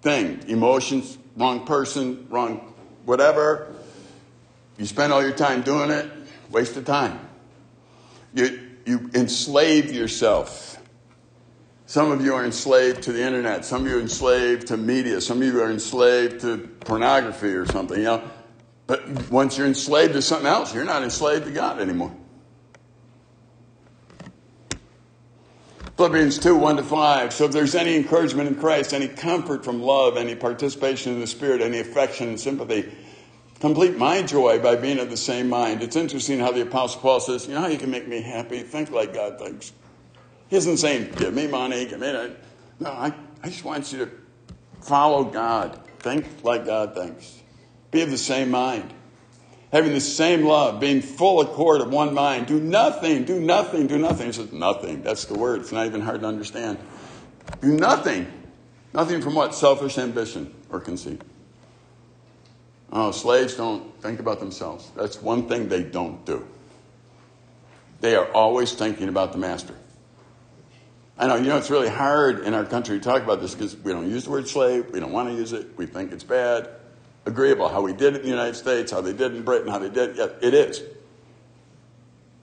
thing 0.00 0.42
emotions, 0.48 1.18
wrong 1.36 1.66
person, 1.66 2.26
wrong 2.30 2.72
whatever. 3.04 3.74
You 4.78 4.86
spend 4.86 5.12
all 5.12 5.22
your 5.22 5.36
time 5.36 5.60
doing 5.60 5.90
it, 5.90 6.10
waste 6.50 6.78
of 6.78 6.86
time. 6.86 7.20
You, 8.32 8.70
you 8.86 9.10
enslave 9.12 9.92
yourself. 9.92 10.78
Some 11.88 12.10
of 12.10 12.24
you 12.24 12.34
are 12.34 12.44
enslaved 12.44 13.04
to 13.04 13.12
the 13.12 13.24
internet. 13.24 13.64
Some 13.64 13.82
of 13.82 13.88
you 13.88 13.98
are 13.98 14.00
enslaved 14.00 14.66
to 14.68 14.76
media. 14.76 15.20
Some 15.20 15.40
of 15.40 15.46
you 15.46 15.62
are 15.62 15.70
enslaved 15.70 16.40
to 16.40 16.58
pornography 16.80 17.54
or 17.54 17.64
something, 17.64 17.98
you 17.98 18.04
know. 18.04 18.28
But 18.88 19.30
once 19.30 19.56
you're 19.56 19.68
enslaved 19.68 20.14
to 20.14 20.22
something 20.22 20.48
else, 20.48 20.74
you're 20.74 20.84
not 20.84 21.04
enslaved 21.04 21.44
to 21.46 21.52
God 21.52 21.80
anymore. 21.80 22.14
Philippians 25.96 26.38
2 26.38 26.56
1 26.56 26.76
to 26.76 26.82
5. 26.82 27.32
So 27.32 27.44
if 27.44 27.52
there's 27.52 27.76
any 27.76 27.94
encouragement 27.94 28.48
in 28.48 28.56
Christ, 28.56 28.92
any 28.92 29.08
comfort 29.08 29.64
from 29.64 29.80
love, 29.80 30.16
any 30.16 30.34
participation 30.34 31.14
in 31.14 31.20
the 31.20 31.26
Spirit, 31.26 31.62
any 31.62 31.78
affection 31.78 32.28
and 32.28 32.38
sympathy, 32.38 32.92
complete 33.60 33.96
my 33.96 34.22
joy 34.22 34.58
by 34.58 34.74
being 34.74 34.98
of 34.98 35.08
the 35.08 35.16
same 35.16 35.48
mind. 35.48 35.84
It's 35.84 35.96
interesting 35.96 36.40
how 36.40 36.50
the 36.50 36.62
Apostle 36.62 37.00
Paul 37.00 37.20
says, 37.20 37.46
You 37.46 37.54
know 37.54 37.60
how 37.60 37.68
you 37.68 37.78
can 37.78 37.92
make 37.92 38.08
me 38.08 38.20
happy? 38.20 38.60
Think 38.62 38.90
like 38.90 39.14
God 39.14 39.38
thinks. 39.38 39.72
He 40.48 40.56
isn't 40.56 40.76
saying, 40.78 41.12
Give 41.16 41.34
me 41.34 41.46
money, 41.46 41.86
give 41.86 42.00
me 42.00 42.10
that. 42.12 42.36
No, 42.80 42.90
I, 42.90 43.12
I 43.42 43.48
just 43.48 43.64
want 43.64 43.92
you 43.92 44.06
to 44.06 44.10
follow 44.80 45.24
God. 45.24 45.80
Think 45.98 46.26
like 46.44 46.66
God 46.66 46.94
thinks. 46.94 47.40
Be 47.90 48.02
of 48.02 48.10
the 48.10 48.18
same 48.18 48.50
mind 48.50 48.92
having 49.72 49.92
the 49.92 50.00
same 50.00 50.44
love, 50.44 50.80
being 50.80 51.02
full 51.02 51.40
accord 51.40 51.80
of 51.80 51.92
one 51.92 52.14
mind. 52.14 52.46
Do 52.46 52.60
nothing, 52.60 53.24
do 53.24 53.40
nothing, 53.40 53.86
do 53.86 53.98
nothing. 53.98 54.26
He 54.26 54.32
says, 54.32 54.52
nothing. 54.52 55.02
That's 55.02 55.24
the 55.26 55.34
word. 55.34 55.60
It's 55.60 55.72
not 55.72 55.86
even 55.86 56.00
hard 56.00 56.20
to 56.20 56.26
understand. 56.26 56.78
Do 57.60 57.68
nothing. 57.68 58.26
Nothing 58.94 59.20
from 59.20 59.34
what? 59.34 59.54
Selfish 59.54 59.98
ambition 59.98 60.54
or 60.70 60.80
conceit. 60.80 61.20
Oh, 62.92 63.10
slaves 63.10 63.54
don't 63.54 64.00
think 64.00 64.20
about 64.20 64.40
themselves. 64.40 64.90
That's 64.96 65.20
one 65.20 65.48
thing 65.48 65.68
they 65.68 65.82
don't 65.82 66.24
do. 66.24 66.46
They 68.00 68.14
are 68.14 68.30
always 68.32 68.72
thinking 68.72 69.08
about 69.08 69.32
the 69.32 69.38
master. 69.38 69.74
I 71.18 71.26
know, 71.28 71.36
you 71.36 71.48
know, 71.48 71.56
it's 71.56 71.70
really 71.70 71.88
hard 71.88 72.40
in 72.40 72.52
our 72.52 72.64
country 72.64 72.98
to 72.98 73.04
talk 73.04 73.22
about 73.22 73.40
this 73.40 73.54
because 73.54 73.76
we 73.76 73.92
don't 73.92 74.10
use 74.10 74.24
the 74.24 74.30
word 74.30 74.48
slave. 74.48 74.90
We 74.90 75.00
don't 75.00 75.12
want 75.12 75.30
to 75.30 75.34
use 75.34 75.52
it. 75.52 75.76
We 75.76 75.86
think 75.86 76.12
it's 76.12 76.24
bad 76.24 76.68
agreeable. 77.24 77.68
How 77.68 77.82
we 77.82 77.92
did 77.92 78.14
it 78.14 78.16
in 78.18 78.22
the 78.22 78.28
United 78.28 78.54
States, 78.54 78.92
how 78.92 79.00
they 79.00 79.12
did 79.12 79.32
it 79.32 79.36
in 79.36 79.42
Britain, 79.42 79.68
how 79.68 79.78
they 79.78 79.88
did 79.88 80.10
it. 80.10 80.16
Yeah, 80.16 80.46
it 80.46 80.54
is. 80.54 80.82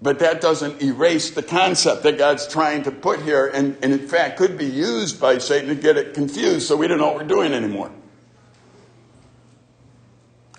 But 0.01 0.19
that 0.19 0.41
doesn't 0.41 0.81
erase 0.81 1.31
the 1.31 1.43
concept 1.43 2.03
that 2.03 2.17
God's 2.17 2.45
trying 2.45 2.83
to 2.83 2.91
put 2.91 3.21
here, 3.21 3.47
and, 3.47 3.77
and 3.81 3.93
in 3.93 4.07
fact 4.07 4.37
could 4.37 4.57
be 4.57 4.65
used 4.65 5.21
by 5.21 5.37
Satan 5.37 5.69
to 5.69 5.75
get 5.75 5.95
it 5.95 6.13
confused 6.13 6.67
so 6.67 6.75
we 6.75 6.87
don't 6.87 6.97
know 6.97 7.07
what 7.07 7.15
we're 7.15 7.23
doing 7.23 7.53
anymore. 7.53 7.89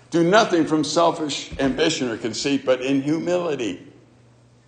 Do 0.09 0.23
nothing 0.23 0.65
from 0.65 0.83
selfish 0.83 1.51
ambition 1.59 2.09
or 2.09 2.17
conceit, 2.17 2.65
but 2.65 2.81
in 2.81 3.03
humility. 3.03 3.85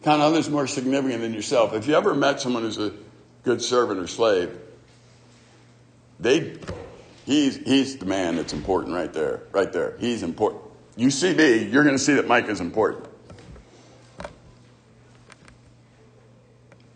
Count 0.04 0.22
others 0.22 0.50
more 0.50 0.68
significant 0.68 1.22
than 1.22 1.34
yourself. 1.34 1.74
If 1.74 1.88
you 1.88 1.96
ever 1.96 2.14
met 2.14 2.40
someone 2.40 2.62
who's 2.62 2.78
a 2.78 2.94
good 3.48 3.62
servant 3.62 4.00
or 4.00 4.08
slave, 4.08 4.56
they 6.20 6.58
He's, 7.28 7.58
he's 7.58 7.98
the 7.98 8.06
man 8.06 8.38
that's 8.38 8.54
important 8.54 8.96
right 8.96 9.12
there. 9.12 9.44
Right 9.52 9.72
there. 9.74 9.98
He's 10.00 10.24
important. 10.24 10.64
You 10.96 11.12
see 11.12 11.34
me, 11.34 11.66
you're 11.66 11.84
going 11.84 11.98
to 11.98 12.02
see 12.02 12.14
that 12.14 12.26
Mike 12.26 12.48
is 12.48 12.62
important. 12.62 13.06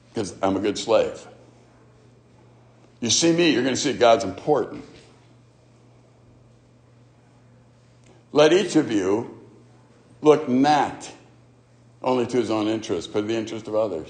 Because 0.08 0.34
I'm 0.42 0.56
a 0.56 0.62
good 0.62 0.78
slave. 0.78 1.28
You 3.02 3.10
see 3.10 3.34
me, 3.34 3.52
you're 3.52 3.64
going 3.64 3.76
to 3.76 3.82
see 3.82 3.92
God's 3.92 4.24
important. 4.24 4.86
Let 8.32 8.54
each 8.54 8.78
of 8.78 8.90
you 8.90 9.38
look 10.22 10.48
not 10.48 11.12
only 12.02 12.26
to 12.26 12.38
his 12.38 12.50
own 12.50 12.70
interest, 12.70 13.12
but 13.12 13.28
the 13.28 13.36
interest 13.36 13.68
of 13.68 13.76
others. 13.76 14.10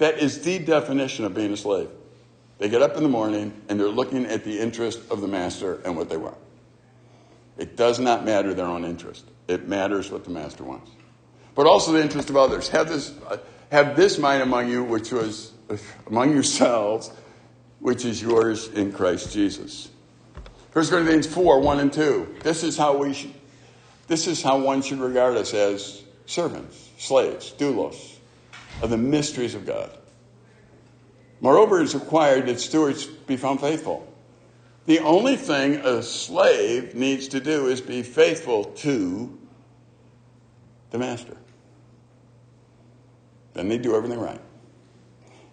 That 0.00 0.18
is 0.18 0.40
the 0.40 0.58
definition 0.58 1.26
of 1.26 1.34
being 1.34 1.52
a 1.52 1.58
slave. 1.58 1.90
They 2.56 2.70
get 2.70 2.80
up 2.80 2.96
in 2.96 3.02
the 3.02 3.08
morning 3.10 3.52
and 3.68 3.78
they're 3.78 3.86
looking 3.86 4.24
at 4.24 4.44
the 4.44 4.58
interest 4.58 4.98
of 5.10 5.20
the 5.20 5.28
master 5.28 5.82
and 5.84 5.94
what 5.94 6.08
they 6.08 6.16
want. 6.16 6.38
It 7.58 7.76
does 7.76 8.00
not 8.00 8.24
matter 8.24 8.54
their 8.54 8.64
own 8.64 8.86
interest. 8.86 9.26
It 9.46 9.68
matters 9.68 10.10
what 10.10 10.24
the 10.24 10.30
master 10.30 10.64
wants. 10.64 10.90
But 11.54 11.66
also 11.66 11.92
the 11.92 12.00
interest 12.00 12.30
of 12.30 12.38
others. 12.38 12.70
Have 12.70 12.88
this, 12.88 13.12
have 13.70 13.94
this 13.94 14.18
mind 14.18 14.42
among 14.42 14.70
you, 14.70 14.82
which 14.82 15.12
was 15.12 15.52
among 16.06 16.32
yourselves, 16.32 17.10
which 17.80 18.06
is 18.06 18.22
yours 18.22 18.68
in 18.68 18.92
Christ 18.92 19.34
Jesus. 19.34 19.90
1 20.72 20.86
Corinthians 20.86 21.26
4, 21.26 21.60
1 21.60 21.80
and 21.80 21.92
2. 21.92 22.36
This 22.42 22.62
is 22.62 22.74
how 22.74 22.96
we 22.96 23.12
should, 23.12 23.34
this 24.06 24.26
is 24.26 24.42
how 24.42 24.60
one 24.60 24.80
should 24.80 25.00
regard 25.00 25.36
us 25.36 25.52
as 25.52 26.04
servants, 26.24 26.88
slaves, 26.96 27.52
doulos, 27.58 28.16
of 28.82 28.90
the 28.90 28.96
mysteries 28.96 29.54
of 29.54 29.66
God. 29.66 29.90
Moreover, 31.40 31.80
it's 31.80 31.94
required 31.94 32.46
that 32.46 32.60
stewards 32.60 33.06
be 33.06 33.36
found 33.36 33.60
faithful. 33.60 34.06
The 34.86 34.98
only 35.00 35.36
thing 35.36 35.76
a 35.76 36.02
slave 36.02 36.94
needs 36.94 37.28
to 37.28 37.40
do 37.40 37.66
is 37.68 37.80
be 37.80 38.02
faithful 38.02 38.64
to 38.64 39.38
the 40.90 40.98
master. 40.98 41.36
Then 43.54 43.68
they 43.68 43.78
do 43.78 43.94
everything 43.94 44.18
right. 44.18 44.40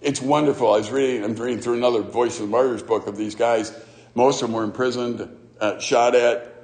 It's 0.02 0.22
wonderful. 0.22 0.74
I 0.74 0.78
was 0.78 0.92
reading, 0.92 1.24
I'm 1.24 1.36
reading 1.36 1.60
through 1.60 1.76
another 1.76 2.02
Voice 2.02 2.40
of 2.40 2.48
the 2.48 2.52
Martyrs 2.52 2.84
book 2.84 3.08
of 3.08 3.18
these 3.18 3.36
guys. 3.36 3.74
Most 4.16 4.42
of 4.42 4.50
them 4.50 4.56
were 4.56 4.64
imprisoned, 4.64 5.30
uh, 5.60 5.80
shot 5.80 6.16
at, 6.16 6.56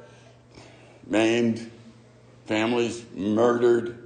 maimed, 1.07 1.71
families 2.45 3.03
murdered. 3.13 4.02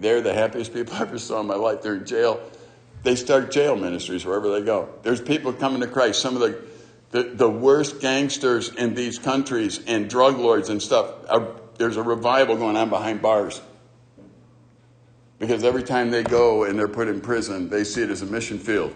They're 0.00 0.20
the 0.20 0.34
happiest 0.34 0.72
people 0.72 0.94
I 0.96 1.02
ever 1.02 1.18
saw 1.18 1.40
in 1.40 1.46
my 1.46 1.54
life. 1.54 1.82
They're 1.82 1.96
in 1.96 2.06
jail. 2.06 2.40
They 3.02 3.14
start 3.14 3.50
jail 3.52 3.76
ministries 3.76 4.24
wherever 4.24 4.50
they 4.50 4.64
go. 4.64 4.88
There's 5.02 5.20
people 5.20 5.52
coming 5.52 5.80
to 5.80 5.86
Christ. 5.86 6.20
Some 6.20 6.34
of 6.34 6.40
the, 6.40 6.64
the, 7.10 7.22
the 7.22 7.48
worst 7.48 8.00
gangsters 8.00 8.74
in 8.74 8.94
these 8.94 9.18
countries 9.18 9.80
and 9.86 10.10
drug 10.10 10.38
lords 10.38 10.70
and 10.70 10.82
stuff, 10.82 11.14
are, 11.28 11.52
there's 11.78 11.96
a 11.96 12.02
revival 12.02 12.56
going 12.56 12.76
on 12.76 12.90
behind 12.90 13.22
bars. 13.22 13.60
Because 15.38 15.64
every 15.64 15.82
time 15.82 16.10
they 16.10 16.22
go 16.22 16.64
and 16.64 16.78
they're 16.78 16.88
put 16.88 17.08
in 17.08 17.20
prison, 17.20 17.68
they 17.68 17.84
see 17.84 18.02
it 18.02 18.10
as 18.10 18.22
a 18.22 18.26
mission 18.26 18.58
field, 18.58 18.94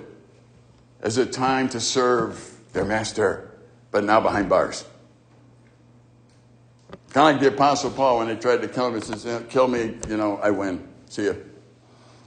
as 1.02 1.18
a 1.18 1.26
time 1.26 1.68
to 1.68 1.80
serve 1.80 2.58
their 2.72 2.84
master, 2.84 3.52
but 3.90 4.04
now 4.04 4.20
behind 4.20 4.48
bars. 4.48 4.84
Kind 7.12 7.28
of 7.28 7.34
like 7.34 7.40
the 7.40 7.54
Apostle 7.54 7.90
Paul 7.90 8.18
when 8.18 8.28
they 8.28 8.36
tried 8.36 8.62
to 8.62 8.68
kill 8.68 8.88
him. 8.88 8.94
He 8.94 9.00
says, 9.00 9.44
Kill 9.50 9.68
me, 9.68 9.96
you 10.08 10.16
know, 10.16 10.38
I 10.38 10.50
win. 10.50 10.89
See 11.10 11.26
ya. 11.26 11.32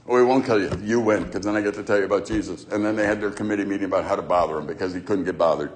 Oh, 0.06 0.14
we 0.14 0.22
won't 0.22 0.44
kill 0.44 0.60
you. 0.60 0.70
You 0.82 1.00
win, 1.00 1.24
because 1.24 1.46
then 1.46 1.56
I 1.56 1.62
get 1.62 1.72
to 1.74 1.82
tell 1.82 1.98
you 1.98 2.04
about 2.04 2.26
Jesus. 2.26 2.66
And 2.70 2.84
then 2.84 2.94
they 2.94 3.06
had 3.06 3.18
their 3.18 3.30
committee 3.30 3.64
meeting 3.64 3.86
about 3.86 4.04
how 4.04 4.14
to 4.14 4.20
bother 4.20 4.58
him 4.58 4.66
because 4.66 4.92
he 4.92 5.00
couldn't 5.00 5.24
get 5.24 5.38
bothered. 5.38 5.72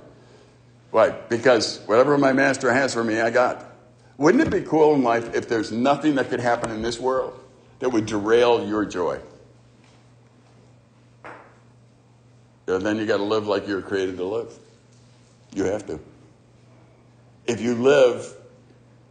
Why? 0.91 1.11
Because 1.11 1.81
whatever 1.87 2.19
my 2.19 2.35
master 2.35 2.71
has 2.71 2.93
for 2.93 3.03
me, 3.03 3.21
I 3.21 3.31
got. 3.31 3.65
Wouldn't 4.19 4.47
it 4.47 4.51
be 4.51 4.61
cool 4.61 4.95
in 4.95 5.03
life 5.03 5.35
if 5.35 5.49
there's 5.49 5.73
nothing 5.73 6.17
that 6.17 6.29
could 6.29 6.41
happen 6.41 6.71
in 6.71 6.83
this 6.83 7.01
world 7.01 7.41
that 7.79 7.89
would 7.89 8.05
derail 8.05 8.69
your 8.69 8.85
joy? 8.85 9.19
And 12.67 12.85
then 12.85 12.99
you 12.99 13.07
got 13.07 13.17
to 13.17 13.23
live 13.23 13.47
like 13.47 13.67
you're 13.67 13.81
created 13.81 14.19
to 14.19 14.25
live. 14.25 14.53
You 15.55 15.65
have 15.65 15.87
to. 15.87 15.99
If 17.47 17.63
you 17.63 17.75
live 17.75 18.35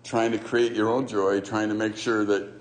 trying 0.03 0.31
to 0.33 0.37
create 0.37 0.73
your 0.73 0.89
own 0.89 1.07
joy, 1.07 1.39
trying 1.41 1.69
to 1.69 1.75
make 1.75 1.97
sure 1.97 2.23
that 2.25 2.56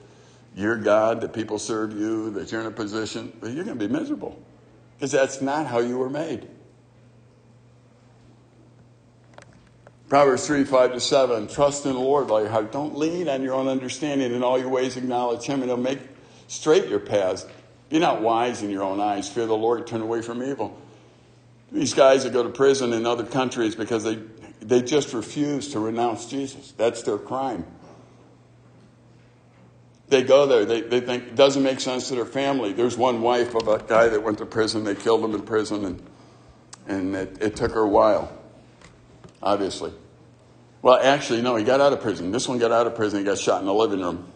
you're 0.57 0.77
God, 0.77 1.21
that 1.21 1.35
people 1.35 1.59
serve 1.59 1.93
you, 1.93 2.31
that 2.31 2.51
you're 2.51 2.63
in 2.63 2.67
a 2.67 2.73
position, 2.73 3.33
but 3.41 3.53
you're 3.53 3.65
going 3.65 3.79
to 3.79 3.89
be 3.89 3.93
miserable 3.93 4.43
because 4.95 5.13
that's 5.13 5.43
not 5.43 5.67
how 5.67 5.79
you 5.79 5.99
were 5.99 6.09
made. 6.09 6.49
Proverbs 10.09 10.47
3, 10.47 10.65
5 10.65 10.93
to 10.93 11.01
7. 11.01 11.49
Trust 11.49 11.85
in 11.85 11.93
the 11.93 11.99
Lord 11.99 12.29
by 12.29 12.41
your 12.41 12.49
heart. 12.49 12.73
Don't 12.73 12.97
lean 12.97 13.29
on 13.29 13.43
your 13.43 13.55
own 13.55 13.69
understanding. 13.69 14.33
In 14.33 14.43
all 14.43 14.59
your 14.59 14.69
ways, 14.69 14.97
acknowledge 14.97 15.45
Him, 15.45 15.61
and 15.61 15.65
He'll 15.65 15.77
make 15.77 16.01
straight 16.49 16.89
your 16.89 17.01
paths. 17.01 17.45
Be 17.91 17.99
not 17.99 18.23
wise 18.23 18.63
in 18.63 18.71
your 18.71 18.83
own 18.83 18.99
eyes. 18.99 19.29
Fear 19.29 19.47
the 19.47 19.57
Lord, 19.57 19.87
turn 19.87 20.01
away 20.01 20.23
from 20.23 20.43
evil. 20.43 20.81
These 21.71 21.93
guys 21.93 22.25
that 22.25 22.33
go 22.33 22.43
to 22.43 22.49
prison 22.49 22.93
in 22.93 23.05
other 23.05 23.25
countries 23.25 23.75
because 23.75 24.05
they 24.05 24.19
they 24.61 24.83
just 24.83 25.13
refuse 25.13 25.69
to 25.73 25.81
renounce 25.81 26.27
Jesus. 26.27 26.73
That's 26.77 27.03
their 27.03 27.19
crime. 27.19 27.65
They 30.09 30.23
go 30.23 30.47
there. 30.47 30.65
They, 30.65 30.83
they 30.83 31.01
think 31.01 31.25
it 31.25 31.35
doesn't 31.35 31.63
make 31.63 31.81
sense 31.81 32.09
to 32.09 32.15
their 32.15 32.25
family. 32.25 32.73
There's 32.73 32.97
one 32.97 33.23
wife 33.23 33.55
of 33.55 33.67
a 33.67 33.79
guy 33.79 34.09
that 34.09 34.23
went 34.23 34.39
to 34.39 34.47
prison. 34.47 34.85
They 34.85 34.95
killed 34.95 35.25
him 35.25 35.35
in 35.35 35.43
prison, 35.43 35.85
and, 35.85 36.03
and 36.87 37.17
it, 37.17 37.39
it 37.41 37.57
took 37.57 37.73
her 37.73 37.81
a 37.81 37.89
while, 37.89 38.33
obviously. 39.43 39.93
Well, 40.83 41.01
actually, 41.03 41.43
no, 41.43 41.57
he 41.57 41.65
got 41.65 41.81
out 41.81 41.93
of 41.93 42.01
prison. 42.01 42.31
This 42.31 42.47
one 42.47 42.59
got 42.59 42.71
out 42.71 42.87
of 42.87 42.95
prison. 42.95 43.19
He 43.19 43.25
got 43.25 43.39
shot 43.39 43.61
in 43.61 43.67
the 43.67 43.75
living 43.75 44.01
room 44.01 44.31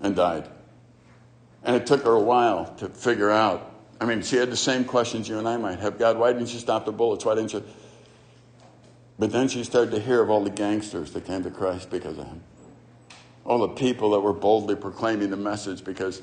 and 0.00 0.16
died. 0.16 0.48
And 1.62 1.76
it 1.76 1.86
took 1.86 2.02
her 2.02 2.12
a 2.12 2.20
while 2.20 2.74
to 2.78 2.88
figure 2.88 3.30
out. 3.30 3.72
I 4.00 4.06
mean, 4.06 4.22
she 4.22 4.36
had 4.36 4.50
the 4.50 4.56
same 4.56 4.84
questions 4.84 5.28
you 5.28 5.38
and 5.38 5.46
I 5.46 5.58
might 5.58 5.78
have. 5.78 5.98
God, 5.98 6.18
why 6.18 6.32
didn't 6.32 6.52
you 6.52 6.58
stop 6.58 6.86
the 6.86 6.92
bullets? 6.92 7.24
Why 7.24 7.34
didn't 7.34 7.52
you? 7.52 7.62
But 9.18 9.30
then 9.30 9.46
she 9.46 9.62
started 9.62 9.90
to 9.92 10.00
hear 10.00 10.22
of 10.22 10.30
all 10.30 10.42
the 10.42 10.50
gangsters 10.50 11.12
that 11.12 11.26
came 11.26 11.42
to 11.44 11.50
Christ 11.50 11.90
because 11.90 12.16
of 12.16 12.26
him. 12.26 12.42
All 13.44 13.58
the 13.58 13.68
people 13.68 14.10
that 14.10 14.20
were 14.20 14.32
boldly 14.32 14.76
proclaiming 14.76 15.30
the 15.30 15.36
message 15.36 15.84
because 15.84 16.22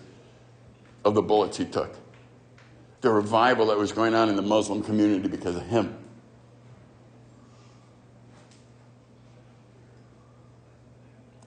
of 1.03 1.13
the 1.13 1.21
bullets 1.21 1.57
he 1.57 1.65
took. 1.65 1.95
The 3.01 3.09
revival 3.09 3.67
that 3.67 3.77
was 3.77 3.91
going 3.91 4.13
on 4.13 4.29
in 4.29 4.35
the 4.35 4.41
Muslim 4.41 4.83
community 4.83 5.27
because 5.27 5.55
of 5.55 5.63
him. 5.63 5.97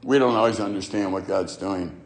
We 0.03 0.19
don't 0.19 0.35
always 0.35 0.61
understand 0.61 1.13
what 1.13 1.27
God's 1.27 1.57
doing. 1.57 2.01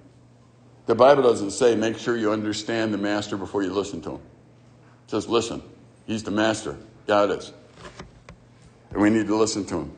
The 0.86 0.94
Bible 0.94 1.22
doesn't 1.22 1.52
say 1.52 1.74
make 1.74 1.96
sure 1.96 2.16
you 2.16 2.32
understand 2.32 2.92
the 2.92 2.98
master 2.98 3.36
before 3.36 3.62
you 3.62 3.72
listen 3.72 4.00
to 4.02 4.12
him. 4.12 4.20
Says 5.06 5.28
listen. 5.28 5.62
He's 6.06 6.22
the 6.22 6.30
master. 6.30 6.76
God 7.06 7.30
is. 7.30 7.52
And 8.90 9.00
we 9.00 9.10
need 9.10 9.26
to 9.26 9.36
listen 9.36 9.64
to 9.66 9.78
him. 9.78 9.92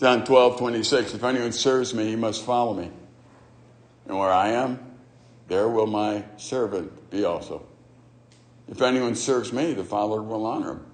John 0.00 0.24
12, 0.24 0.58
26. 0.58 1.14
If 1.14 1.24
anyone 1.24 1.52
serves 1.52 1.92
me, 1.92 2.06
he 2.06 2.16
must 2.16 2.44
follow 2.44 2.74
me. 2.74 2.90
And 4.06 4.18
where 4.18 4.30
I 4.30 4.50
am, 4.50 4.78
there 5.48 5.68
will 5.68 5.86
my 5.86 6.24
servant 6.36 7.10
be 7.10 7.24
also. 7.24 7.66
If 8.68 8.80
anyone 8.80 9.14
serves 9.14 9.52
me, 9.52 9.72
the 9.72 9.84
Father 9.84 10.22
will 10.22 10.46
honor 10.46 10.72
him. 10.72 10.86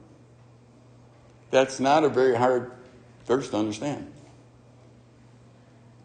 That's 1.50 1.80
not 1.80 2.04
a 2.04 2.08
very 2.08 2.34
hard 2.34 2.72
verse 3.26 3.50
to 3.50 3.56
understand. 3.58 4.10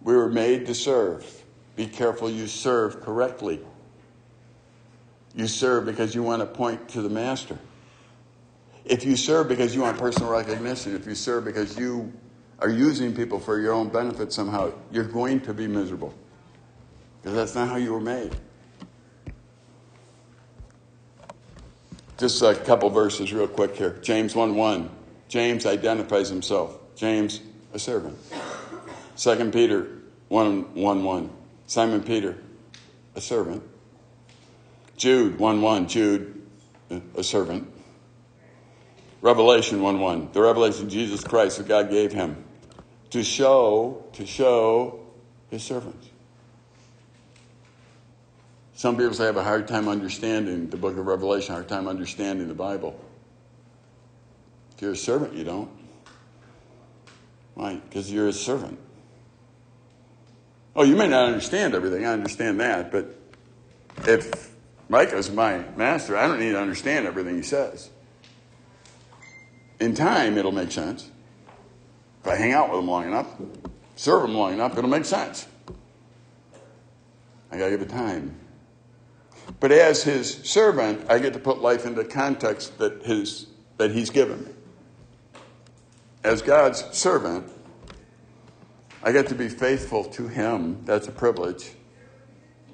We 0.02 0.16
were 0.16 0.30
made 0.30 0.66
to 0.68 0.76
serve. 0.76 1.44
Be 1.76 1.86
careful 1.86 2.30
you 2.30 2.48
serve 2.48 3.02
correctly. 3.02 3.62
You 5.36 5.48
serve 5.48 5.86
because 5.86 6.14
you 6.14 6.24
want 6.24 6.42
to 6.42 6.46
point 6.46 6.90
to 6.90 7.02
the 7.02 7.10
master. 7.10 7.58
If 8.84 9.06
you 9.06 9.16
serve 9.16 9.48
because 9.48 9.76
you 9.76 9.82
want 9.82 9.98
personal 9.98 10.32
recognition, 10.32 10.96
if 10.96 11.06
you 11.06 11.16
serve 11.16 11.46
because 11.46 11.78
you 11.78 12.12
are 12.62 12.70
using 12.70 13.16
people 13.16 13.40
for 13.40 13.60
your 13.60 13.74
own 13.74 13.90
benefit 13.90 14.34
somehow, 14.34 14.72
you're 14.92 15.06
going 15.06 15.40
to 15.42 15.54
be 15.54 15.68
miserable. 15.68 16.14
Because 17.22 17.36
that's 17.36 17.56
not 17.56 17.70
how 17.70 17.78
you 17.78 17.94
were 17.94 18.02
made. 18.02 18.36
Just 22.18 22.42
a 22.42 22.54
couple 22.54 22.90
verses, 22.90 23.32
real 23.32 23.48
quick 23.48 23.76
here. 23.76 23.98
James 24.02 24.36
1 24.36 24.56
1. 24.56 24.90
James 25.30 25.66
identifies 25.66 26.28
himself. 26.28 26.78
James, 26.96 27.40
a 27.74 27.80
servant. 27.80 28.18
2 29.16 29.52
Peter 29.52 29.88
1 30.28 30.76
1 30.76 31.04
1. 31.04 31.30
Simon 31.68 32.04
Peter, 32.04 32.38
a 33.16 33.22
servant. 33.22 33.64
Jude 34.98 35.40
1 35.40 35.62
1. 35.62 35.88
Jude, 35.88 36.42
a 37.16 37.24
servant. 37.24 37.72
Revelation 39.22 39.82
1 39.82 40.00
1. 40.00 40.30
The 40.34 40.42
revelation 40.42 40.86
of 40.86 40.92
Jesus 40.92 41.24
Christ 41.24 41.58
that 41.58 41.70
God 41.70 41.90
gave 41.90 42.12
him 42.12 42.44
to 43.12 43.24
show, 43.24 44.04
to 44.14 44.26
show 44.26 45.00
his 45.50 45.64
servants. 45.64 46.10
Some 48.74 48.96
people 48.96 49.14
say 49.14 49.24
I 49.24 49.28
have 49.28 49.38
a 49.38 49.44
hard 49.44 49.68
time 49.68 49.90
understanding 49.90 50.70
the 50.70 50.78
book 50.78 50.98
of 50.98 51.06
Revelation, 51.06 51.54
hard 51.54 51.68
time 51.68 51.88
understanding 51.88 52.48
the 52.48 52.54
Bible. 52.54 52.98
If 54.76 54.82
you're 54.82 54.94
a 54.94 54.96
servant, 54.96 55.34
you 55.34 55.44
don't. 55.44 55.70
Why? 57.56 57.76
Because 57.76 58.10
you're 58.10 58.30
a 58.30 58.34
servant. 58.34 58.80
Oh, 60.76 60.84
you 60.84 60.96
may 60.96 61.10
not 61.10 61.28
understand 61.28 61.74
everything. 61.76 62.06
I 62.06 62.14
understand 62.14 62.62
that. 62.62 62.90
But 62.90 63.20
if 64.08 64.54
Micah's 64.88 65.30
my 65.30 65.66
master, 65.76 66.16
I 66.16 66.28
don't 66.28 66.40
need 66.40 66.52
to 66.52 66.62
understand 66.62 67.06
everything 67.06 67.36
he 67.36 67.42
says. 67.42 67.90
In 69.82 69.94
time, 69.94 70.38
it'll 70.38 70.54
make 70.54 70.72
sense. 70.72 71.10
If 72.22 72.28
I 72.28 72.36
hang 72.36 72.52
out 72.52 72.70
with 72.70 72.80
him 72.80 72.88
long 72.88 73.06
enough, 73.06 73.28
serve 73.96 74.26
him 74.26 74.36
long 74.36 74.54
enough, 74.54 74.78
it'll 74.78 74.90
make 74.90 75.06
sense. 75.06 75.48
I 77.52 77.58
got 77.58 77.66
to 77.66 77.72
give 77.72 77.82
it 77.82 77.90
time. 77.90 78.38
But 79.60 79.72
as 79.72 80.04
his 80.04 80.36
servant, 80.44 81.10
I 81.10 81.20
get 81.20 81.34
to 81.34 81.40
put 81.40 81.62
life 81.62 81.86
into 81.86 82.04
context 82.04 82.78
that, 82.78 83.04
his, 83.04 83.48
that 83.78 83.92
he's 83.92 84.10
given 84.10 84.44
me. 84.46 84.52
As 86.24 86.42
God's 86.42 86.84
servant, 86.96 87.50
I 89.02 89.12
get 89.12 89.28
to 89.28 89.36
be 89.36 89.48
faithful 89.48 90.04
to 90.06 90.28
him. 90.28 90.84
That's 90.86 91.08
a 91.08 91.12
privilege. 91.12 91.72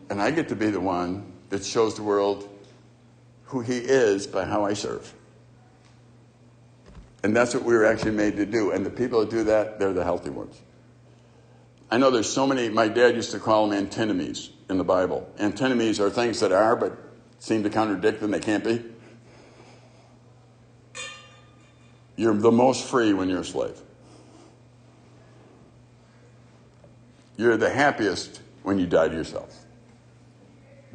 And 0.09 0.21
I 0.21 0.31
get 0.31 0.49
to 0.49 0.55
be 0.55 0.69
the 0.69 0.79
one 0.79 1.31
that 1.49 1.63
shows 1.63 1.95
the 1.95 2.03
world 2.03 2.49
who 3.45 3.61
he 3.61 3.77
is 3.77 4.27
by 4.27 4.43
how 4.43 4.65
I 4.65 4.73
serve. 4.73 5.13
And 7.25 7.35
that's 7.35 7.55
what 7.55 7.63
we 7.63 7.73
were 7.73 7.85
actually 7.85 8.11
made 8.11 8.35
to 8.35 8.45
do. 8.45 8.69
And 8.69 8.85
the 8.85 8.91
people 8.91 9.21
that 9.21 9.31
do 9.31 9.45
that, 9.45 9.79
they're 9.79 9.93
the 9.93 10.03
healthy 10.03 10.29
ones. 10.29 10.61
I 11.89 11.97
know 11.97 12.11
there's 12.11 12.31
so 12.31 12.45
many, 12.45 12.69
my 12.69 12.87
dad 12.87 13.15
used 13.15 13.31
to 13.31 13.39
call 13.39 13.67
them 13.67 13.75
antinomies 13.75 14.51
in 14.69 14.77
the 14.77 14.83
Bible. 14.83 15.27
Antinomies 15.39 15.99
are 15.99 16.11
things 16.11 16.39
that 16.41 16.51
are, 16.51 16.75
but 16.75 16.95
seem 17.39 17.63
to 17.63 17.71
contradict 17.71 18.21
them, 18.21 18.29
they 18.29 18.39
can't 18.39 18.63
be. 18.63 18.85
You're 22.15 22.35
the 22.35 22.51
most 22.51 22.85
free 22.85 23.11
when 23.11 23.27
you're 23.27 23.41
a 23.41 23.43
slave. 23.43 23.81
You're 27.37 27.57
the 27.57 27.71
happiest 27.71 28.39
when 28.61 28.77
you 28.77 28.85
die 28.85 29.07
to 29.07 29.15
yourself. 29.15 29.65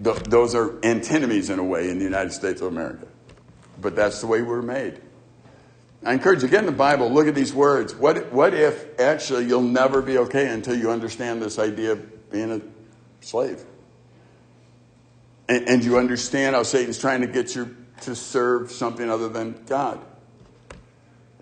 Th- 0.00 0.16
those 0.18 0.54
are 0.54 0.78
antinomies 0.84 1.50
in 1.50 1.58
a 1.58 1.64
way 1.64 1.90
in 1.90 1.98
the 1.98 2.04
United 2.04 2.32
States 2.32 2.60
of 2.60 2.68
America. 2.68 3.08
But 3.80 3.96
that's 3.96 4.20
the 4.20 4.28
way 4.28 4.42
we're 4.42 4.62
made. 4.62 5.00
I 6.02 6.14
encourage 6.14 6.42
you, 6.42 6.48
get 6.48 6.60
in 6.60 6.66
the 6.66 6.72
Bible, 6.72 7.10
look 7.12 7.26
at 7.26 7.34
these 7.34 7.52
words. 7.52 7.94
What, 7.94 8.32
what 8.32 8.54
if 8.54 8.98
actually 8.98 9.46
you'll 9.46 9.60
never 9.60 10.00
be 10.00 10.16
okay 10.18 10.48
until 10.48 10.74
you 10.74 10.90
understand 10.90 11.42
this 11.42 11.58
idea 11.58 11.92
of 11.92 12.30
being 12.30 12.50
a 12.50 12.60
slave? 13.24 13.62
And, 15.48 15.68
and 15.68 15.84
you 15.84 15.98
understand 15.98 16.56
how 16.56 16.62
Satan's 16.62 16.98
trying 16.98 17.20
to 17.20 17.26
get 17.26 17.54
you 17.54 17.76
to 18.02 18.16
serve 18.16 18.70
something 18.70 19.10
other 19.10 19.28
than 19.28 19.62
God. 19.66 20.00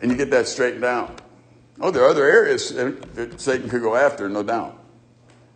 And 0.01 0.11
you 0.11 0.16
get 0.16 0.31
that 0.31 0.49
straightened 0.49 0.85
out. 0.85 1.21
Oh, 1.81 1.92
there 1.92 2.03
are 2.05 2.11
other 2.11 2.25
areas 2.25 2.75
that 2.75 3.40
Satan 3.40 3.68
could 3.68 3.83
go 3.83 3.94
after, 3.94 4.29
no 4.29 4.42
doubt. 4.42 4.77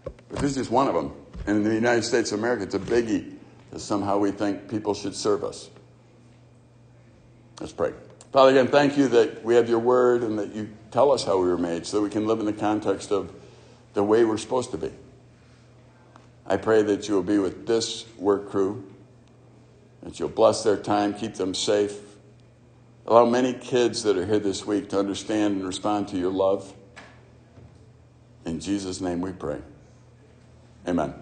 But 0.05 0.39
this 0.39 0.53
is 0.53 0.57
just 0.57 0.71
one 0.71 0.87
of 0.87 0.95
them. 0.95 1.13
And 1.47 1.59
in 1.59 1.65
the 1.65 1.75
United 1.75 2.05
States 2.05 2.31
of 2.31 2.39
America, 2.39 2.63
it's 2.63 2.75
a 2.77 2.79
biggie 2.79 3.35
that 3.73 3.81
somehow 3.81 4.19
we 4.19 4.31
think 4.31 4.69
people 4.69 4.95
should 4.95 5.17
serve 5.17 5.43
us. 5.43 5.69
Let's 7.61 7.73
pray. 7.73 7.93
Father, 8.33 8.51
again, 8.51 8.69
thank 8.69 8.97
you 8.97 9.09
that 9.09 9.45
we 9.45 9.55
have 9.57 9.69
your 9.69 9.79
word 9.79 10.23
and 10.23 10.39
that 10.39 10.55
you 10.55 10.71
tell 10.91 11.13
us 11.13 11.25
how 11.25 11.37
we 11.37 11.47
were 11.47 11.59
made 11.59 11.87
so 11.87 11.99
that 11.99 12.03
we 12.03 12.09
can 12.09 12.27
live 12.27 12.41
in 12.41 12.47
the 12.47 12.53
context 12.53 13.13
of 13.13 13.31
the 13.93 14.03
way 14.03 14.25
we're 14.25 14.39
supposed 14.39 14.71
to 14.71 14.79
be. 14.79 14.91
I 16.47 16.57
pray 16.57 16.83
that 16.83 17.09
you 17.09 17.15
will 17.15 17.23
be 17.23 17.39
with 17.39 17.67
this 17.67 18.07
work 18.17 18.51
crew, 18.51 18.91
that 20.03 20.19
you'll 20.19 20.31
bless 20.31 20.65
their 20.65 20.79
time, 20.79 21.13
keep 21.13 21.35
them 21.35 21.55
safe. 21.55 21.95
Allow 23.07 23.27
many 23.27 23.53
kids 23.53 24.03
that 24.05 24.17
are 24.17 24.25
here 24.25 24.39
this 24.39 24.67
week 24.67 24.89
to 24.91 24.99
understand 24.99 25.57
and 25.57 25.67
respond 25.67 26.09
to 26.09 26.17
your 26.17 26.33
love. 26.33 26.73
In 28.47 28.61
Jesus' 28.61 29.01
name 29.01 29.21
we 29.21 29.33
pray. 29.33 29.61
Amen. 30.89 31.15